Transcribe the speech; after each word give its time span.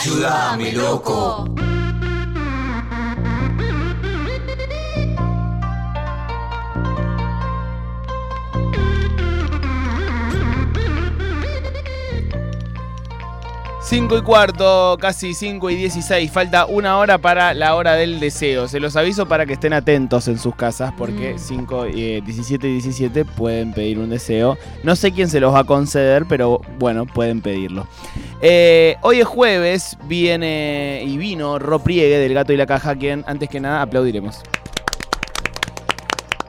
Ayúdame, 0.00 0.72
loco. 0.72 1.44
Cinco 13.90 14.16
y 14.16 14.22
cuarto, 14.22 14.96
casi 15.00 15.34
5 15.34 15.68
y 15.68 15.74
16. 15.74 16.30
Falta 16.30 16.64
una 16.64 16.96
hora 16.96 17.18
para 17.18 17.52
la 17.54 17.74
hora 17.74 17.94
del 17.94 18.20
deseo. 18.20 18.68
Se 18.68 18.78
los 18.78 18.94
aviso 18.94 19.26
para 19.26 19.46
que 19.46 19.54
estén 19.54 19.72
atentos 19.72 20.28
en 20.28 20.38
sus 20.38 20.54
casas 20.54 20.94
porque 20.96 21.34
5, 21.38 21.86
17 21.86 22.68
y 22.68 22.72
17 22.74 23.24
pueden 23.24 23.72
pedir 23.72 23.98
un 23.98 24.08
deseo. 24.08 24.56
No 24.84 24.94
sé 24.94 25.10
quién 25.10 25.28
se 25.28 25.40
los 25.40 25.52
va 25.52 25.58
a 25.58 25.64
conceder, 25.64 26.24
pero 26.28 26.60
bueno, 26.78 27.04
pueden 27.04 27.40
pedirlo. 27.40 27.88
Eh, 28.42 28.96
hoy 29.02 29.20
es 29.20 29.26
jueves, 29.26 29.98
viene 30.04 31.02
y 31.06 31.18
vino 31.18 31.58
Ro 31.58 31.78
Priegue 31.80 32.18
del 32.18 32.32
Gato 32.32 32.52
y 32.52 32.56
la 32.56 32.66
Caja, 32.66 32.96
quien 32.96 33.22
antes 33.26 33.48
que 33.50 33.60
nada 33.60 33.82
aplaudiremos. 33.82 34.40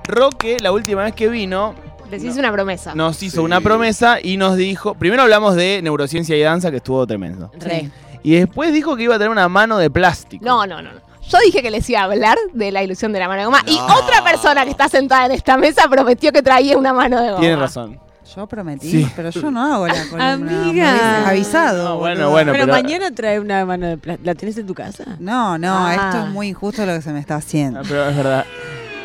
Roque, 0.06 0.58
la 0.62 0.72
última 0.72 1.04
vez 1.04 1.14
que 1.14 1.28
vino, 1.28 1.76
Les 2.10 2.24
hice 2.24 2.40
una 2.40 2.52
promesa. 2.52 2.96
nos 2.96 3.22
hizo 3.24 3.44
una 3.44 3.62
promesa 3.62 4.20
y 4.22 4.38
nos 4.38 4.56
dijo. 4.58 4.96
Primero 4.96 5.24
hablamos 5.24 5.56
de 5.56 5.82
neurociencia 5.84 6.36
y 6.36 6.42
danza, 6.42 6.72
que 6.72 6.78
estuvo 6.78 7.06
tremendo. 7.06 7.52
Re. 7.60 7.90
Y 8.24 8.36
después 8.36 8.74
dijo 8.74 8.96
que 8.96 9.04
iba 9.04 9.16
a 9.16 9.18
tener 9.18 9.30
una 9.32 9.50
mano 9.50 9.78
de 9.78 9.90
plástico. 9.90 10.46
No, 10.46 10.66
no, 10.66 10.82
no, 10.82 10.92
no. 10.94 11.00
Yo 11.28 11.38
dije 11.46 11.62
que 11.62 11.72
les 11.72 11.90
iba 11.90 12.02
a 12.02 12.04
hablar 12.04 12.38
de 12.54 12.72
la 12.72 12.84
ilusión 12.84 13.14
de 13.14 13.20
la 13.20 13.28
mano 13.28 13.40
de 13.42 13.46
goma. 13.46 13.62
Y 13.66 13.78
otra 13.78 14.24
persona 14.24 14.64
que 14.66 14.72
está 14.72 14.90
sentada 14.90 15.26
en 15.28 15.32
esta 15.32 15.58
mesa 15.58 15.88
prometió 15.90 16.32
que 16.32 16.42
traía 16.42 16.78
una 16.78 16.94
mano 16.94 17.22
de 17.22 17.28
goma. 17.30 17.40
Tiene 17.40 17.56
razón. 17.56 18.00
Yo 18.36 18.48
prometí, 18.48 18.90
Sí. 18.90 19.12
pero 19.16 19.30
yo 19.30 19.52
no 19.52 19.62
hago 19.74 19.88
la 19.88 19.94
columna. 20.10 20.32
Amiga. 20.34 21.28
Avisado. 21.30 21.90
No, 21.90 21.98
bueno, 21.98 22.30
bueno. 22.30 22.52
pero, 22.54 22.66
pero- 22.66 22.82
mañana 22.82 23.12
trae 23.12 23.40
una 23.40 23.66
mano 23.66 23.88
de 23.88 23.98
plástico. 23.98 24.26
¿La 24.26 24.36
tenés 24.36 24.58
en 24.58 24.68
tu 24.68 24.74
casa? 24.74 25.04
No, 25.20 25.58
no, 25.58 25.88
Ah. 25.88 25.94
esto 25.96 26.24
es 26.26 26.30
muy 26.32 26.48
injusto 26.48 26.86
lo 26.86 26.94
que 26.94 27.02
se 27.02 27.12
me 27.12 27.20
está 27.20 27.36
haciendo. 27.36 27.80
Ah, 27.82 27.84
pero 27.88 28.10
es 28.10 28.16
verdad. 28.16 28.46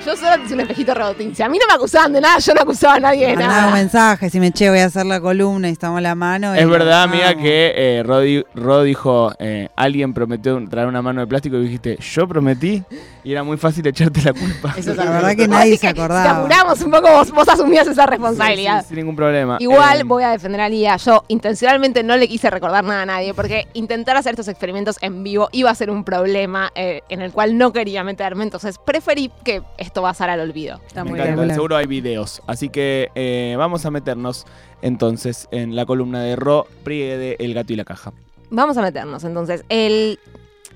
Yo 0.06 0.16
solo 0.16 0.36
te 0.38 0.44
hice 0.44 0.54
un 0.54 0.60
espejito 0.60 0.94
rebotín. 0.94 1.34
Si 1.34 1.42
a 1.42 1.48
mí 1.48 1.58
no 1.58 1.66
me 1.66 1.74
acusaban 1.74 2.12
de 2.12 2.20
nada, 2.20 2.38
yo 2.38 2.54
no 2.54 2.60
acusaba 2.60 2.94
a 2.94 3.00
nadie 3.00 3.26
de 3.26 3.34
Mandaba 3.34 3.54
un 3.58 3.60
nada. 3.64 3.74
mensaje, 3.74 4.30
si 4.30 4.38
me 4.38 4.52
che, 4.52 4.70
voy 4.70 4.78
a 4.78 4.84
hacer 4.84 5.04
la 5.04 5.20
columna 5.20 5.68
y 5.68 5.72
estamos 5.72 6.00
la 6.00 6.14
mano. 6.14 6.54
Es 6.54 6.68
verdad, 6.68 7.02
amiga, 7.02 7.34
que 7.34 7.72
eh, 7.74 8.02
Ro, 8.04 8.20
di- 8.20 8.44
Ro 8.54 8.84
dijo, 8.84 9.32
eh, 9.40 9.68
alguien 9.74 10.14
prometió 10.14 10.62
traer 10.70 10.86
una 10.86 11.02
mano 11.02 11.22
de 11.22 11.26
plástico 11.26 11.56
y 11.56 11.64
dijiste, 11.64 11.96
yo 12.00 12.28
prometí, 12.28 12.84
y 13.24 13.32
era 13.32 13.42
muy 13.42 13.56
fácil 13.56 13.84
echarte 13.84 14.22
la 14.22 14.32
culpa. 14.32 14.74
Eso 14.76 14.94
La 14.94 15.10
verdad 15.10 15.34
que 15.34 15.42
Así 15.42 15.50
nadie 15.50 15.70
que 15.72 15.78
se 15.78 15.80
Si 15.80 15.86
acordaba. 15.88 16.38
apuramos 16.38 16.80
un 16.82 16.90
poco, 16.92 17.10
vos, 17.10 17.32
vos 17.32 17.48
asumías 17.48 17.88
esa 17.88 18.06
responsabilidad. 18.06 18.82
sí, 18.82 18.88
sin 18.90 18.98
ningún 18.98 19.16
problema. 19.16 19.56
Igual 19.58 20.00
Eh, 20.00 20.04
voy 20.04 20.22
a 20.22 20.30
defender 20.30 20.60
a 20.60 20.68
Lía. 20.68 20.96
Yo 20.98 21.24
intencionalmente 21.26 22.04
no 22.04 22.16
le 22.16 22.28
quise 22.28 22.48
recordar 22.48 22.84
nada 22.84 23.02
a 23.02 23.06
nadie 23.06 23.34
porque 23.34 23.66
intentar 23.72 24.16
hacer 24.16 24.34
estos 24.34 24.46
experimentos 24.46 24.98
en 25.00 25.24
vivo 25.24 25.48
iba 25.50 25.68
a 25.70 25.74
ser 25.74 25.90
un 25.90 26.04
problema 26.04 26.70
eh, 26.76 27.02
en 27.08 27.22
el 27.22 27.32
cual 27.32 27.58
no 27.58 27.72
quería 27.72 28.04
meterme. 28.04 28.44
Entonces 28.44 28.76
preferí 28.78 29.32
que 29.44 29.62
esto 29.96 30.02
pasara 30.02 30.34
al 30.34 30.40
olvido. 30.40 30.78
Está 30.86 31.04
me 31.04 31.10
muy 31.12 31.20
encanta, 31.20 31.40
bien. 31.40 31.54
seguro 31.54 31.74
hay 31.74 31.86
videos. 31.86 32.42
Así 32.46 32.68
que 32.68 33.10
eh, 33.14 33.54
vamos 33.56 33.86
a 33.86 33.90
meternos 33.90 34.44
entonces 34.82 35.48
en 35.52 35.74
la 35.74 35.86
columna 35.86 36.20
de 36.22 36.36
Ro 36.36 36.66
Priegue 36.84 37.16
de 37.16 37.36
El 37.38 37.54
Gato 37.54 37.72
y 37.72 37.76
la 37.76 37.86
Caja. 37.86 38.12
Vamos 38.50 38.76
a 38.76 38.82
meternos 38.82 39.24
entonces. 39.24 39.64
El, 39.70 40.18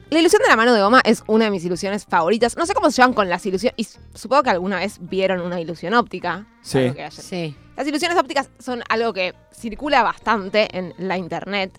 la 0.08 0.20
ilusión 0.20 0.40
de 0.40 0.48
la 0.48 0.56
mano 0.56 0.72
de 0.72 0.80
goma 0.80 1.02
es 1.04 1.22
una 1.26 1.44
de 1.44 1.50
mis 1.50 1.62
ilusiones 1.66 2.06
favoritas. 2.06 2.56
No 2.56 2.64
sé 2.64 2.72
cómo 2.72 2.90
se 2.90 2.96
llevan 2.96 3.12
con 3.12 3.28
las 3.28 3.44
ilusiones. 3.44 3.74
Y 3.76 3.86
supongo 4.18 4.42
que 4.42 4.50
alguna 4.50 4.78
vez 4.78 4.96
vieron 5.02 5.42
una 5.42 5.60
ilusión 5.60 5.92
óptica. 5.92 6.46
Sí. 6.62 6.90
Sí. 7.10 7.54
Las 7.76 7.86
ilusiones 7.86 8.16
ópticas 8.16 8.48
son 8.58 8.82
algo 8.88 9.12
que 9.12 9.34
circula 9.52 10.02
bastante 10.02 10.66
en 10.78 10.94
la 10.96 11.18
internet 11.18 11.78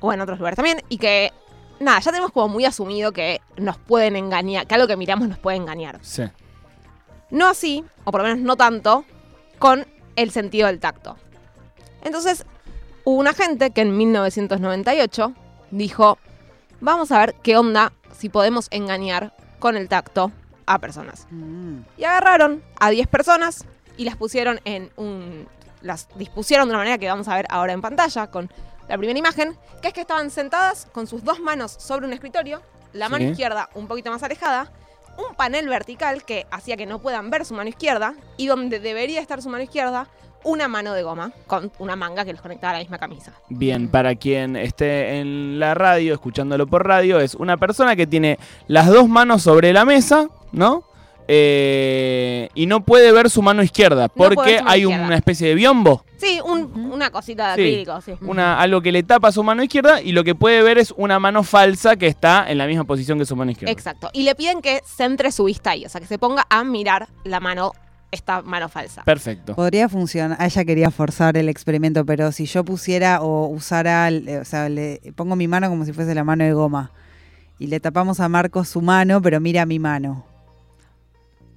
o 0.00 0.10
en 0.10 0.22
otros 0.22 0.38
lugares 0.38 0.56
también 0.56 0.80
y 0.88 0.96
que, 0.96 1.32
nada, 1.80 2.00
ya 2.00 2.12
tenemos 2.12 2.32
como 2.32 2.48
muy 2.48 2.64
asumido 2.64 3.12
que 3.12 3.42
nos 3.58 3.76
pueden 3.76 4.16
engañar, 4.16 4.66
que 4.66 4.74
algo 4.74 4.86
que 4.86 4.96
miramos 4.96 5.28
nos 5.28 5.38
puede 5.38 5.58
engañar. 5.58 5.98
Sí. 6.00 6.22
No 7.30 7.48
así, 7.48 7.84
o 8.04 8.10
por 8.12 8.22
lo 8.22 8.28
menos 8.28 8.40
no 8.44 8.56
tanto, 8.56 9.04
con 9.58 9.86
el 10.16 10.30
sentido 10.30 10.66
del 10.66 10.80
tacto. 10.80 11.16
Entonces, 12.02 12.44
hubo 13.04 13.18
una 13.18 13.34
gente 13.34 13.70
que 13.70 13.82
en 13.82 13.96
1998 13.96 15.32
dijo, 15.70 16.18
vamos 16.80 17.12
a 17.12 17.18
ver 17.20 17.34
qué 17.42 17.56
onda 17.56 17.92
si 18.16 18.28
podemos 18.28 18.68
engañar 18.70 19.34
con 19.58 19.76
el 19.76 19.88
tacto 19.88 20.32
a 20.66 20.78
personas. 20.78 21.26
Mm. 21.30 21.80
Y 21.96 22.04
agarraron 22.04 22.62
a 22.78 22.90
10 22.90 23.06
personas 23.08 23.64
y 23.96 24.04
las 24.04 24.16
pusieron 24.16 24.60
en 24.64 24.90
un. 24.96 25.46
las 25.80 26.08
dispusieron 26.16 26.66
de 26.66 26.70
una 26.72 26.78
manera 26.78 26.98
que 26.98 27.08
vamos 27.08 27.28
a 27.28 27.36
ver 27.36 27.46
ahora 27.50 27.72
en 27.72 27.80
pantalla 27.80 28.26
con 28.28 28.50
la 28.88 28.96
primera 28.98 29.18
imagen, 29.18 29.56
que 29.80 29.88
es 29.88 29.94
que 29.94 30.00
estaban 30.00 30.30
sentadas 30.30 30.86
con 30.92 31.06
sus 31.06 31.22
dos 31.22 31.38
manos 31.40 31.72
sobre 31.78 32.06
un 32.06 32.12
escritorio, 32.12 32.62
la 32.92 33.08
mano 33.08 33.24
Sí. 33.26 33.30
izquierda 33.32 33.68
un 33.74 33.86
poquito 33.86 34.10
más 34.10 34.22
alejada, 34.22 34.72
un 35.18 35.34
panel 35.34 35.68
vertical 35.68 36.24
que 36.24 36.46
hacía 36.50 36.76
que 36.76 36.86
no 36.86 37.00
puedan 37.00 37.28
ver 37.28 37.44
su 37.44 37.54
mano 37.54 37.68
izquierda, 37.68 38.14
y 38.36 38.46
donde 38.46 38.80
debería 38.80 39.20
estar 39.20 39.42
su 39.42 39.50
mano 39.50 39.64
izquierda, 39.64 40.08
una 40.44 40.68
mano 40.68 40.94
de 40.94 41.02
goma 41.02 41.32
con 41.46 41.72
una 41.78 41.96
manga 41.96 42.24
que 42.24 42.32
los 42.32 42.40
conectaba 42.40 42.70
a 42.70 42.74
la 42.74 42.78
misma 42.78 42.98
camisa. 42.98 43.32
Bien, 43.48 43.88
para 43.88 44.14
quien 44.14 44.56
esté 44.56 45.18
en 45.18 45.58
la 45.58 45.74
radio, 45.74 46.14
escuchándolo 46.14 46.66
por 46.66 46.86
radio, 46.86 47.18
es 47.18 47.34
una 47.34 47.56
persona 47.56 47.96
que 47.96 48.06
tiene 48.06 48.38
las 48.68 48.86
dos 48.86 49.08
manos 49.08 49.42
sobre 49.42 49.72
la 49.72 49.84
mesa, 49.84 50.28
¿no? 50.52 50.84
Eh, 51.30 52.48
y 52.54 52.66
no 52.66 52.84
puede 52.84 53.12
ver 53.12 53.28
su 53.30 53.42
mano 53.42 53.62
izquierda 53.62 54.08
porque 54.08 54.60
hay 54.64 54.80
izquierda. 54.82 55.04
una 55.06 55.16
especie 55.16 55.48
de 55.48 55.54
biombo, 55.54 56.04
Sí, 56.16 56.40
un- 56.44 56.90
una 56.92 57.10
cosita 57.10 57.54
de 57.54 57.62
Sí. 57.62 57.68
acrílico, 57.68 58.00
sí. 58.00 58.12
una, 58.22 58.58
algo 58.60 58.80
que 58.80 58.90
le 58.90 59.02
tapa 59.02 59.30
su 59.30 59.42
mano 59.44 59.62
izquierda 59.62 60.00
y 60.02 60.12
lo 60.12 60.24
que 60.24 60.34
puede 60.34 60.62
ver 60.62 60.78
es 60.78 60.92
una 60.96 61.18
mano 61.20 61.42
falsa 61.44 61.96
que 61.96 62.06
está 62.08 62.50
en 62.50 62.58
la 62.58 62.66
misma 62.66 62.84
posición 62.84 63.18
que 63.18 63.24
su 63.26 63.36
mano 63.36 63.50
izquierda. 63.52 63.70
Exacto. 63.72 64.10
Y 64.12 64.22
le 64.22 64.34
piden 64.34 64.60
que 64.62 64.80
centre 64.84 65.30
su 65.30 65.44
vista 65.44 65.70
ahí, 65.70 65.84
o 65.84 65.88
sea, 65.88 66.00
que 66.00 66.06
se 66.06 66.18
ponga 66.18 66.46
a 66.50 66.64
mirar 66.64 67.08
la 67.24 67.40
mano, 67.40 67.72
esta 68.10 68.42
mano 68.42 68.68
falsa. 68.68 69.02
Perfecto. 69.04 69.54
Podría 69.54 69.88
funcionar. 69.88 70.38
Ella 70.40 70.64
quería 70.64 70.90
forzar 70.90 71.36
el 71.36 71.48
experimento, 71.50 72.04
pero 72.06 72.32
si 72.32 72.46
yo 72.46 72.64
pusiera 72.64 73.20
o 73.22 73.46
usara, 73.48 74.08
eh, 74.08 74.38
o 74.40 74.44
sea, 74.44 74.68
le 74.68 75.00
pongo 75.14 75.36
mi 75.36 75.46
mano 75.46 75.68
como 75.68 75.84
si 75.84 75.92
fuese 75.92 76.14
la 76.14 76.24
mano 76.24 76.42
de 76.42 76.52
goma 76.52 76.90
y 77.58 77.66
le 77.66 77.80
tapamos 77.80 78.18
a 78.20 78.28
Marcos 78.28 78.68
su 78.70 78.80
mano, 78.80 79.20
pero 79.22 79.40
mira 79.40 79.66
mi 79.66 79.78
mano. 79.78 80.24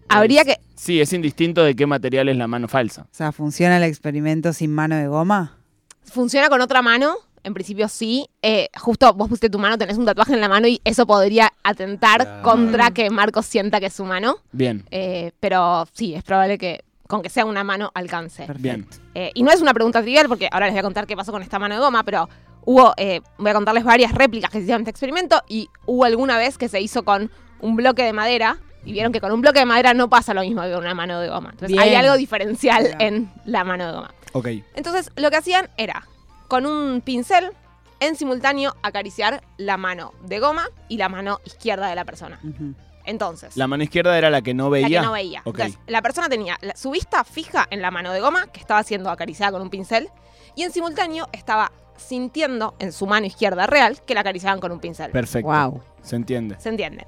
Habría 0.09 0.43
que. 0.45 0.57
Sí, 0.75 0.99
es 0.99 1.13
indistinto 1.13 1.63
de 1.63 1.75
qué 1.75 1.85
material 1.85 2.29
es 2.29 2.37
la 2.37 2.47
mano 2.47 2.67
falsa. 2.67 3.03
O 3.03 3.07
sea, 3.13 3.31
¿funciona 3.31 3.77
el 3.77 3.83
experimento 3.83 4.51
sin 4.53 4.73
mano 4.73 4.95
de 4.95 5.07
goma? 5.07 5.57
¿Funciona 6.03 6.49
con 6.49 6.61
otra 6.61 6.81
mano? 6.81 7.15
En 7.43 7.53
principio 7.53 7.87
sí. 7.87 8.27
Eh, 8.41 8.67
justo 8.79 9.13
vos 9.13 9.27
pusiste 9.29 9.49
tu 9.49 9.57
mano, 9.59 9.77
tenés 9.77 9.97
un 9.97 10.05
tatuaje 10.05 10.33
en 10.33 10.41
la 10.41 10.49
mano 10.49 10.67
y 10.67 10.81
eso 10.83 11.05
podría 11.07 11.51
atentar 11.63 12.21
Claro. 12.23 12.43
contra 12.43 12.91
que 12.91 13.09
Marcos 13.09 13.45
sienta 13.45 13.79
que 13.79 13.87
es 13.87 13.93
su 13.93 14.05
mano. 14.05 14.37
Bien, 14.51 14.83
Eh, 14.91 15.31
pero 15.39 15.87
sí, 15.93 16.13
es 16.13 16.23
probable 16.23 16.57
que 16.57 16.83
con 17.07 17.21
que 17.21 17.29
sea 17.29 17.45
una 17.45 17.63
mano 17.63 17.91
alcance. 17.93 18.47
Bien. 18.59 18.87
Eh, 19.15 19.31
y 19.33 19.43
no 19.43 19.51
es 19.51 19.61
una 19.61 19.73
pregunta 19.73 20.01
trivial 20.01 20.27
porque 20.29 20.47
ahora 20.51 20.67
les 20.67 20.73
voy 20.73 20.79
a 20.79 20.83
contar 20.83 21.07
qué 21.07 21.15
pasó 21.15 21.31
con 21.31 21.41
esta 21.41 21.59
mano 21.59 21.75
de 21.75 21.81
goma, 21.81 22.03
pero 22.03 22.29
hubo, 22.63 22.93
eh, 22.97 23.21
voy 23.37 23.49
a 23.51 23.53
contarles 23.53 23.83
varias 23.83 24.13
réplicas 24.13 24.49
que 24.49 24.59
se 24.59 24.63
hicieron 24.63 24.83
de 24.83 24.91
este 24.91 24.91
experimento 24.91 25.41
y 25.49 25.67
hubo 25.85 26.05
alguna 26.05 26.37
vez 26.37 26.57
que 26.57 26.69
se 26.69 26.79
hizo 26.79 27.03
con 27.03 27.29
un 27.59 27.75
bloque 27.75 28.03
de 28.03 28.13
madera 28.13 28.59
y 28.85 28.91
vieron 28.93 29.11
que 29.11 29.21
con 29.21 29.31
un 29.31 29.41
bloque 29.41 29.59
de 29.59 29.65
madera 29.65 29.93
no 29.93 30.09
pasa 30.09 30.33
lo 30.33 30.41
mismo 30.41 30.61
que 30.63 30.71
con 30.71 30.79
una 30.81 30.93
mano 30.93 31.19
de 31.19 31.29
goma. 31.29 31.49
Entonces 31.51 31.77
hay 31.77 31.89
Bien. 31.89 32.01
algo 32.01 32.17
diferencial 32.17 32.83
Claro. 32.87 32.97
en 33.05 33.31
la 33.45 33.63
mano 33.63 33.85
de 33.87 33.91
goma. 33.93 34.13
Ok. 34.33 34.47
Entonces 34.75 35.11
lo 35.15 35.29
que 35.29 35.37
hacían 35.37 35.69
era 35.77 36.07
con 36.47 36.65
un 36.65 37.01
pincel 37.01 37.51
en 37.99 38.15
simultáneo 38.15 38.75
acariciar 38.81 39.43
la 39.57 39.77
mano 39.77 40.13
de 40.23 40.39
goma 40.39 40.67
y 40.89 40.97
la 40.97 41.07
mano 41.09 41.39
izquierda 41.45 41.87
de 41.87 41.95
la 41.95 42.05
persona. 42.05 42.39
Ujú. 42.43 42.73
Entonces, 43.03 43.57
La 43.57 43.67
mano 43.67 43.83
izquierda 43.83 44.15
era 44.17 44.29
la 44.29 44.43
que 44.43 44.53
no 44.53 44.65
la 44.65 44.69
veía. 44.69 44.99
que 45.01 45.05
no 45.07 45.11
veía. 45.11 45.41
Ok. 45.45 45.59
Entonces, 45.59 45.79
la 45.87 46.01
persona 46.03 46.29
tenía 46.29 46.57
la- 46.61 46.75
su 46.75 46.91
vista 46.91 47.23
fija 47.23 47.67
en 47.71 47.81
la 47.81 47.89
mano 47.89 48.11
de 48.13 48.19
goma, 48.21 48.45
que 48.47 48.59
estaba 48.59 48.83
siendo 48.83 49.09
acariciada 49.09 49.51
con 49.53 49.61
un 49.63 49.71
pincel, 49.71 50.09
y 50.55 50.63
en 50.63 50.71
simultáneo 50.71 51.27
estaba 51.31 51.71
sintiendo 51.97 52.75
en 52.79 52.91
su 52.91 53.07
mano 53.07 53.25
izquierda 53.25 53.65
real 53.65 54.01
que 54.05 54.13
la 54.13 54.21
acariciaban 54.21 54.59
con 54.59 54.71
un 54.71 54.79
pincel. 54.79 55.11
Perfecto. 55.11 55.49
Wow. 55.49 55.81
Se 56.03 56.15
entiende. 56.15 56.59
¿Se 56.59 56.69
entiende? 56.69 57.07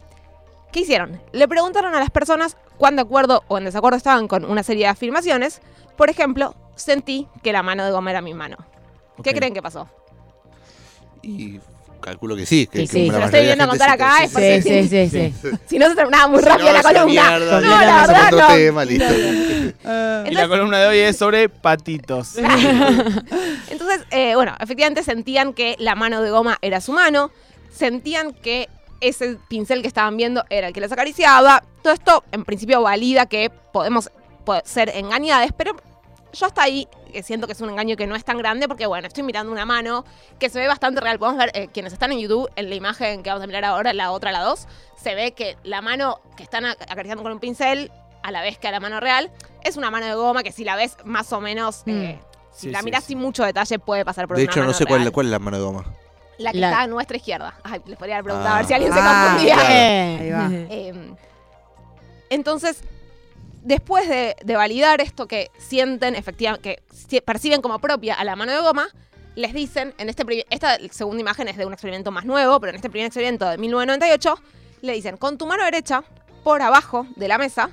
¿Qué 0.74 0.82
hicieron? 0.82 1.22
Le 1.32 1.48
preguntaron 1.48 1.94
a 1.96 2.00
las 2.00 2.10
personas 2.10 2.58
cuán 2.78 2.96
de 2.98 3.04
acuerdo 3.04 3.44
o 3.48 3.58
en 3.58 3.64
desacuerdo 3.66 3.96
estaban 3.98 4.28
con 4.28 4.44
una 4.44 4.64
serie 4.64 4.86
de 4.86 4.90
afirmaciones. 4.90 5.62
Por 5.96 6.10
ejemplo, 6.10 6.56
sentí 6.76 7.28
que 7.44 7.54
la 7.54 7.64
mano 7.64 7.86
de 7.86 7.92
goma 7.92 8.10
era 8.10 8.22
mi 8.22 8.34
mano. 8.34 8.58
¿Qué 9.24 9.34
creen 9.34 9.54
que 9.54 9.62
pasó? 9.62 9.88
Y 11.22 11.60
calculo 12.02 12.36
que 12.36 12.46
sí. 12.48 12.66
Que, 12.68 12.80
Sí, 12.80 12.88
que 12.88 12.92
sí. 12.92 13.08
la 13.08 13.14
Se 13.14 13.20
lo 13.20 13.26
estoy 13.28 13.42
viendo 13.46 13.64
gente 13.66 13.70
contar 13.78 13.90
acá, 13.92 14.16
sí, 14.18 14.24
es 14.24 14.30
sí, 14.30 14.34
porque- 14.34 14.62
Sí, 14.62 14.88
sí, 14.90 15.10
sí, 15.10 15.34
sí. 15.42 15.58
Si 15.68 15.78
no 15.80 15.88
se 15.90 15.96
terminaba 15.96 16.28
muy 16.28 16.40
Si 16.40 16.46
rápido 16.50 16.68
no, 16.70 16.74
la 16.74 16.82
columna. 16.82 17.06
mierda, 17.30 17.62
no, 17.62 17.68
la 17.70 18.04
a 18.04 18.08
verdad 18.08 18.26
otro 18.34 18.40
no. 18.40 18.48
tema, 18.56 18.86
listo. 18.86 19.06
Y 20.30 20.34
la 20.34 20.48
columna 20.48 20.80
de 20.80 20.88
hoy 20.88 20.98
es 21.00 21.18
sobre 21.18 21.50
patitos. 21.50 22.36
Entonces, 23.70 24.06
eh, 24.12 24.34
bueno, 24.36 24.54
efectivamente 24.60 25.04
sentían 25.04 25.54
que 25.54 25.76
la 25.80 25.96
mano 25.96 26.22
de 26.22 26.32
goma 26.32 26.58
era 26.62 26.82
su 26.82 26.92
mano, 26.94 27.32
sentían 27.72 28.34
que 28.34 28.70
ese 29.08 29.38
pincel 29.48 29.82
que 29.82 29.88
estaban 29.88 30.18
viendo 30.18 30.44
era 30.50 30.68
el 30.68 30.74
que 30.74 30.82
les 30.82 30.92
acariciaba. 30.92 31.64
Todo 31.82 31.94
esto, 31.94 32.24
en 32.32 32.44
principio, 32.46 32.82
valida 32.82 33.26
que 33.26 33.50
podemos 33.72 34.10
po- 34.46 34.62
ser 34.66 34.90
engañadas, 34.96 35.52
pero 35.56 35.76
yo 36.34 36.46
hasta 36.48 36.64
ahí 36.64 36.88
que 37.12 37.22
siento 37.22 37.46
que 37.46 37.54
es 37.54 37.62
un 37.62 37.70
engaño 37.70 37.96
que 37.96 38.08
no 38.08 38.16
es 38.16 38.26
tan 38.26 38.38
grande 38.40 38.68
porque, 38.68 38.88
bueno, 38.88 39.08
estoy 39.08 39.22
mirando 39.24 39.52
una 39.52 39.66
mano 39.66 40.04
que 40.40 40.50
se 40.50 40.60
ve 40.60 40.68
bastante 40.68 41.00
real. 41.00 41.20
Podemos 41.20 41.38
ver, 41.38 41.52
eh, 41.54 41.68
quienes 41.72 41.94
están 41.94 42.12
en 42.12 42.20
YouTube, 42.20 42.50
en 42.56 42.70
la 42.70 42.76
imagen 42.76 43.22
que 43.22 43.30
vamos 43.30 43.44
a 43.44 43.48
mirar 43.48 43.64
ahora, 43.66 43.94
la 43.94 44.12
otra, 44.12 44.32
la 44.32 44.40
2, 44.42 44.68
se 45.02 45.14
ve 45.14 45.34
que 45.34 45.56
la 45.64 45.82
mano 45.82 46.20
que 46.36 46.42
están 46.44 46.64
ac- 46.64 46.78
acariciando 46.90 47.22
con 47.22 47.32
un 47.32 47.40
pincel, 47.40 47.92
a 48.24 48.32
la 48.32 48.42
vez 48.42 48.58
que 48.58 48.68
a 48.68 48.72
la 48.72 48.80
mano 48.80 49.00
real, 49.00 49.30
es 49.64 49.78
una 49.78 49.92
mano 49.92 50.06
de 50.08 50.16
goma 50.16 50.42
que 50.44 50.52
si 50.52 50.64
la 50.64 50.76
ves 50.76 50.96
más 51.04 51.32
o 51.34 51.40
menos, 51.42 51.84
eh, 51.86 52.18
si 52.52 52.68
Sí, 52.68 52.72
la 52.72 52.80
sí, 52.80 52.86
miras 52.86 53.04
sí. 53.04 53.08
sin 53.10 53.20
mucho 53.20 53.44
detalle 53.44 53.78
puede 53.80 54.04
pasar 54.06 54.28
por 54.28 54.38
De 54.38 54.44
una 54.44 54.52
hecho, 54.52 54.64
no 54.64 54.74
sé 54.74 54.86
cuál 54.86 55.02
es 55.28 55.32
la 55.32 55.40
mano 55.40 55.58
de 55.58 55.64
goma. 55.64 55.86
La 56.44 56.52
que 56.52 56.58
La- 56.60 56.70
está 56.70 56.82
a 56.82 56.88
nuestra 56.88 57.18
izquierda. 57.18 57.56
Ay, 57.64 57.82
les 57.86 57.98
podría 57.98 58.16
haber 58.18 58.26
preguntado 58.26 58.54
a 58.54 58.58
Ah. 58.58 58.60
ver 58.60 58.68
si 58.68 58.74
alguien 58.74 58.94
se 58.94 59.00
Ah, 59.02 59.24
confundía. 59.30 59.56
claro. 59.56 59.70
Ahí 60.22 60.30
va. 60.32 60.50
Eh, 60.70 61.14
entonces, 62.30 62.82
después 63.64 64.08
de, 64.10 64.36
de 64.44 64.56
validar 64.56 65.02
esto 65.02 65.28
que 65.28 65.52
sienten, 65.58 66.16
efectivamente, 66.16 66.82
que 67.10 67.22
perciben 67.22 67.62
como 67.62 67.80
propia 67.80 68.16
a 68.16 68.24
la 68.24 68.36
mano 68.36 68.52
de 68.52 68.60
goma, 68.60 68.88
les 69.36 69.54
dicen, 69.54 69.94
en 69.98 70.10
este 70.10 70.24
esta 70.50 70.78
segunda 70.92 71.22
imagen 71.22 71.48
es 71.48 71.58
de 71.58 71.66
un 71.66 71.74
experimento 71.74 72.12
más 72.12 72.26
nuevo, 72.26 72.60
pero 72.60 72.72
en 72.72 72.76
este 72.76 72.90
primer 72.90 73.08
experimento 73.08 73.50
de 73.50 73.58
1998, 73.58 74.36
le 74.82 74.94
dicen, 74.94 75.18
con 75.18 75.38
tu 75.38 75.48
mano 75.48 75.64
derecha, 75.64 76.04
por 76.44 76.62
abajo 76.62 77.08
de 77.16 77.28
la 77.28 77.38
mesa, 77.38 77.70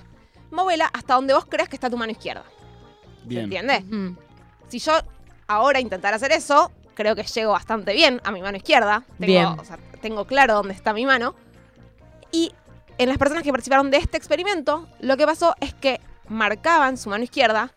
móvela 0.51 0.87
hasta 0.93 1.15
donde 1.15 1.35
vos 1.35 1.45
creas 1.47 1.69
que 1.69 1.77
está 1.77 1.91
tu 1.91 1.97
mano 1.97 2.13
izquierda. 2.13 2.45
¿Se 3.23 3.27
Bien. 3.29 3.45
entiende? 3.45 3.81
Mm. 3.81 4.17
Si 4.69 4.79
yo 4.79 4.93
ahora 5.49 5.81
intentara 5.81 6.17
hacer 6.17 6.33
eso, 6.33 6.71
creo 6.95 7.15
que 7.17 7.23
llego 7.25 7.53
bastante 7.53 7.93
bien 7.95 8.21
a 8.25 8.31
mi 8.31 8.43
mano 8.43 8.57
izquierda. 8.57 9.03
Tengo, 9.19 9.27
Bien. 9.33 9.47
o 9.47 9.65
sea, 9.65 9.79
tengo 10.01 10.25
claro 10.27 10.55
dónde 10.55 10.75
está 10.75 10.93
mi 10.93 11.07
mano. 11.07 11.35
Y 12.33 12.53
en 12.99 13.09
las 13.09 13.19
personas 13.19 13.43
que 13.43 13.51
participaron 13.51 13.91
de 13.91 13.97
este 13.99 14.17
experimento, 14.17 14.87
lo 15.01 15.17
que 15.17 15.27
pasó 15.27 15.55
es 15.61 15.75
que 15.75 16.01
marcaban 16.29 16.97
su 16.97 17.09
mano 17.11 17.25
izquierda 17.25 17.71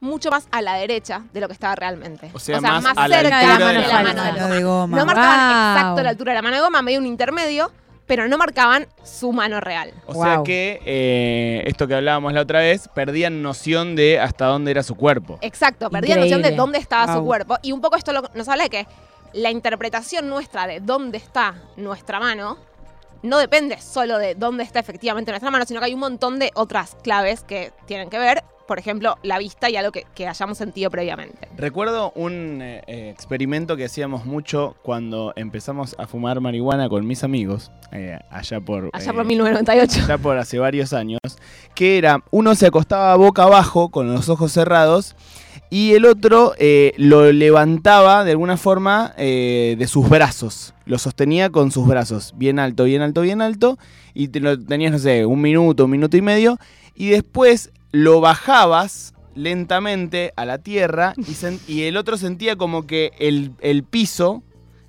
mucho 0.00 0.30
más 0.30 0.46
a 0.52 0.62
la 0.62 0.74
derecha 0.74 1.22
de 1.32 1.40
lo 1.40 1.48
que 1.48 1.54
estaba 1.54 1.74
realmente. 1.74 2.30
O 2.32 2.38
sea, 2.38 2.60
más 2.60 2.84
a 2.96 3.08
la 3.08 3.20
cerca 3.20 3.40
altura 3.40 3.68
de 3.68 3.74
de 3.74 3.80
la 3.80 3.88
la 3.88 4.02
mano 4.02 4.22
de 4.22 4.28
goma. 4.28 4.38
Mano 4.42 4.54
de 4.54 4.62
goma. 4.62 4.96
No 4.96 5.06
marcaban 5.06 5.38
Wow. 5.38 5.76
exacto 5.76 6.02
la 6.04 6.10
altura 6.10 6.32
de 6.32 6.36
la 6.36 6.42
mano 6.42 6.56
de 6.56 6.62
goma, 6.62 6.82
medio 6.82 6.98
un 7.00 7.06
intermedio, 7.06 7.72
pero 8.08 8.26
no 8.26 8.36
marcaban 8.38 8.86
su 9.04 9.32
mano 9.32 9.60
real. 9.60 9.92
O 10.06 10.14
sea 10.14 10.40
que 10.44 10.80
eh, 10.84 11.62
esto 11.66 11.86
que 11.86 11.94
hablábamos 11.94 12.32
la 12.32 12.40
otra 12.40 12.58
vez, 12.60 12.88
perdían 12.88 13.42
noción 13.42 13.94
de 13.94 14.18
hasta 14.18 14.46
dónde 14.46 14.72
era 14.72 14.82
su 14.82 14.96
cuerpo. 14.96 15.38
Exacto, 15.42 15.88
perdía 15.90 16.16
noción 16.16 16.42
de 16.42 16.50
dónde 16.56 16.78
estaba 16.78 17.14
su 17.14 17.24
cuerpo. 17.24 17.56
Y 17.62 17.70
un 17.70 17.80
poco 17.80 17.96
esto 17.96 18.12
lo- 18.12 18.28
nos 18.34 18.48
habla 18.48 18.64
de 18.64 18.70
que 18.70 18.86
la 19.34 19.50
interpretación 19.50 20.28
nuestra 20.28 20.66
de 20.66 20.80
dónde 20.80 21.18
está 21.18 21.54
nuestra 21.76 22.18
mano 22.18 22.56
no 23.22 23.38
depende 23.38 23.78
solo 23.80 24.16
de 24.18 24.34
dónde 24.34 24.62
está 24.64 24.78
efectivamente 24.80 25.30
nuestra 25.30 25.50
mano, 25.50 25.64
sino 25.66 25.80
que 25.80 25.86
hay 25.86 25.94
un 25.94 26.00
montón 26.00 26.38
de 26.38 26.50
otras 26.54 26.96
claves 27.02 27.42
que 27.42 27.72
tienen 27.86 28.08
que 28.10 28.18
ver, 28.18 28.42
por 28.68 28.78
ejemplo, 28.78 29.16
la 29.24 29.38
vista 29.38 29.68
y 29.68 29.76
algo 29.76 29.90
que, 29.90 30.06
que 30.14 30.28
hayamos 30.28 30.58
sentido 30.58 30.90
previamente. 30.90 31.48
Recuerdo 31.56 32.12
un 32.14 32.60
eh, 32.62 32.82
eh, 32.86 33.10
experimento 33.10 33.76
que 33.76 33.84
hacíamos 33.84 34.26
mucho 34.26 34.76
cuando 34.82 35.32
empezamos 35.34 35.96
a 35.98 36.06
fumar 36.06 36.40
marihuana 36.40 36.88
con 36.88 37.04
mis 37.06 37.24
amigos, 37.24 37.72
eh, 37.90 38.18
allá 38.30 38.60
por... 38.60 38.90
Allá 38.92 39.12
por 39.12 39.24
1998. 39.24 40.06
ya 40.06 40.18
por 40.18 40.38
hace 40.38 40.58
varios 40.58 40.92
años, 40.92 41.18
que 41.74 41.98
era, 41.98 42.22
uno 42.30 42.54
se 42.54 42.66
acostaba 42.66 43.16
boca 43.16 43.42
abajo 43.42 43.88
con 43.88 44.12
los 44.12 44.28
ojos 44.28 44.52
cerrados 44.52 45.16
y 45.70 45.92
el 45.92 46.06
otro 46.06 46.54
eh, 46.58 46.92
lo 46.96 47.30
levantaba 47.30 48.24
de 48.24 48.30
alguna 48.32 48.56
forma 48.56 49.12
eh, 49.18 49.76
de 49.78 49.86
sus 49.86 50.08
brazos, 50.08 50.74
lo 50.86 50.98
sostenía 50.98 51.50
con 51.50 51.70
sus 51.70 51.86
brazos, 51.86 52.34
bien 52.36 52.58
alto, 52.58 52.84
bien 52.84 53.02
alto, 53.02 53.20
bien 53.20 53.42
alto, 53.42 53.78
y 54.14 54.28
te 54.28 54.40
lo 54.40 54.58
tenías, 54.58 54.92
no 54.92 54.98
sé, 54.98 55.26
un 55.26 55.40
minuto, 55.40 55.84
un 55.84 55.90
minuto 55.90 56.16
y 56.16 56.22
medio, 56.22 56.58
y 56.94 57.08
después 57.08 57.70
lo 57.92 58.20
bajabas 58.20 59.14
lentamente 59.34 60.32
a 60.36 60.44
la 60.44 60.58
tierra 60.58 61.14
y, 61.66 61.82
el 61.82 61.96
otro 61.96 62.16
sentía 62.16 62.56
como 62.56 62.86
que 62.86 63.12
el, 63.18 63.52
el 63.60 63.84
piso 63.84 64.42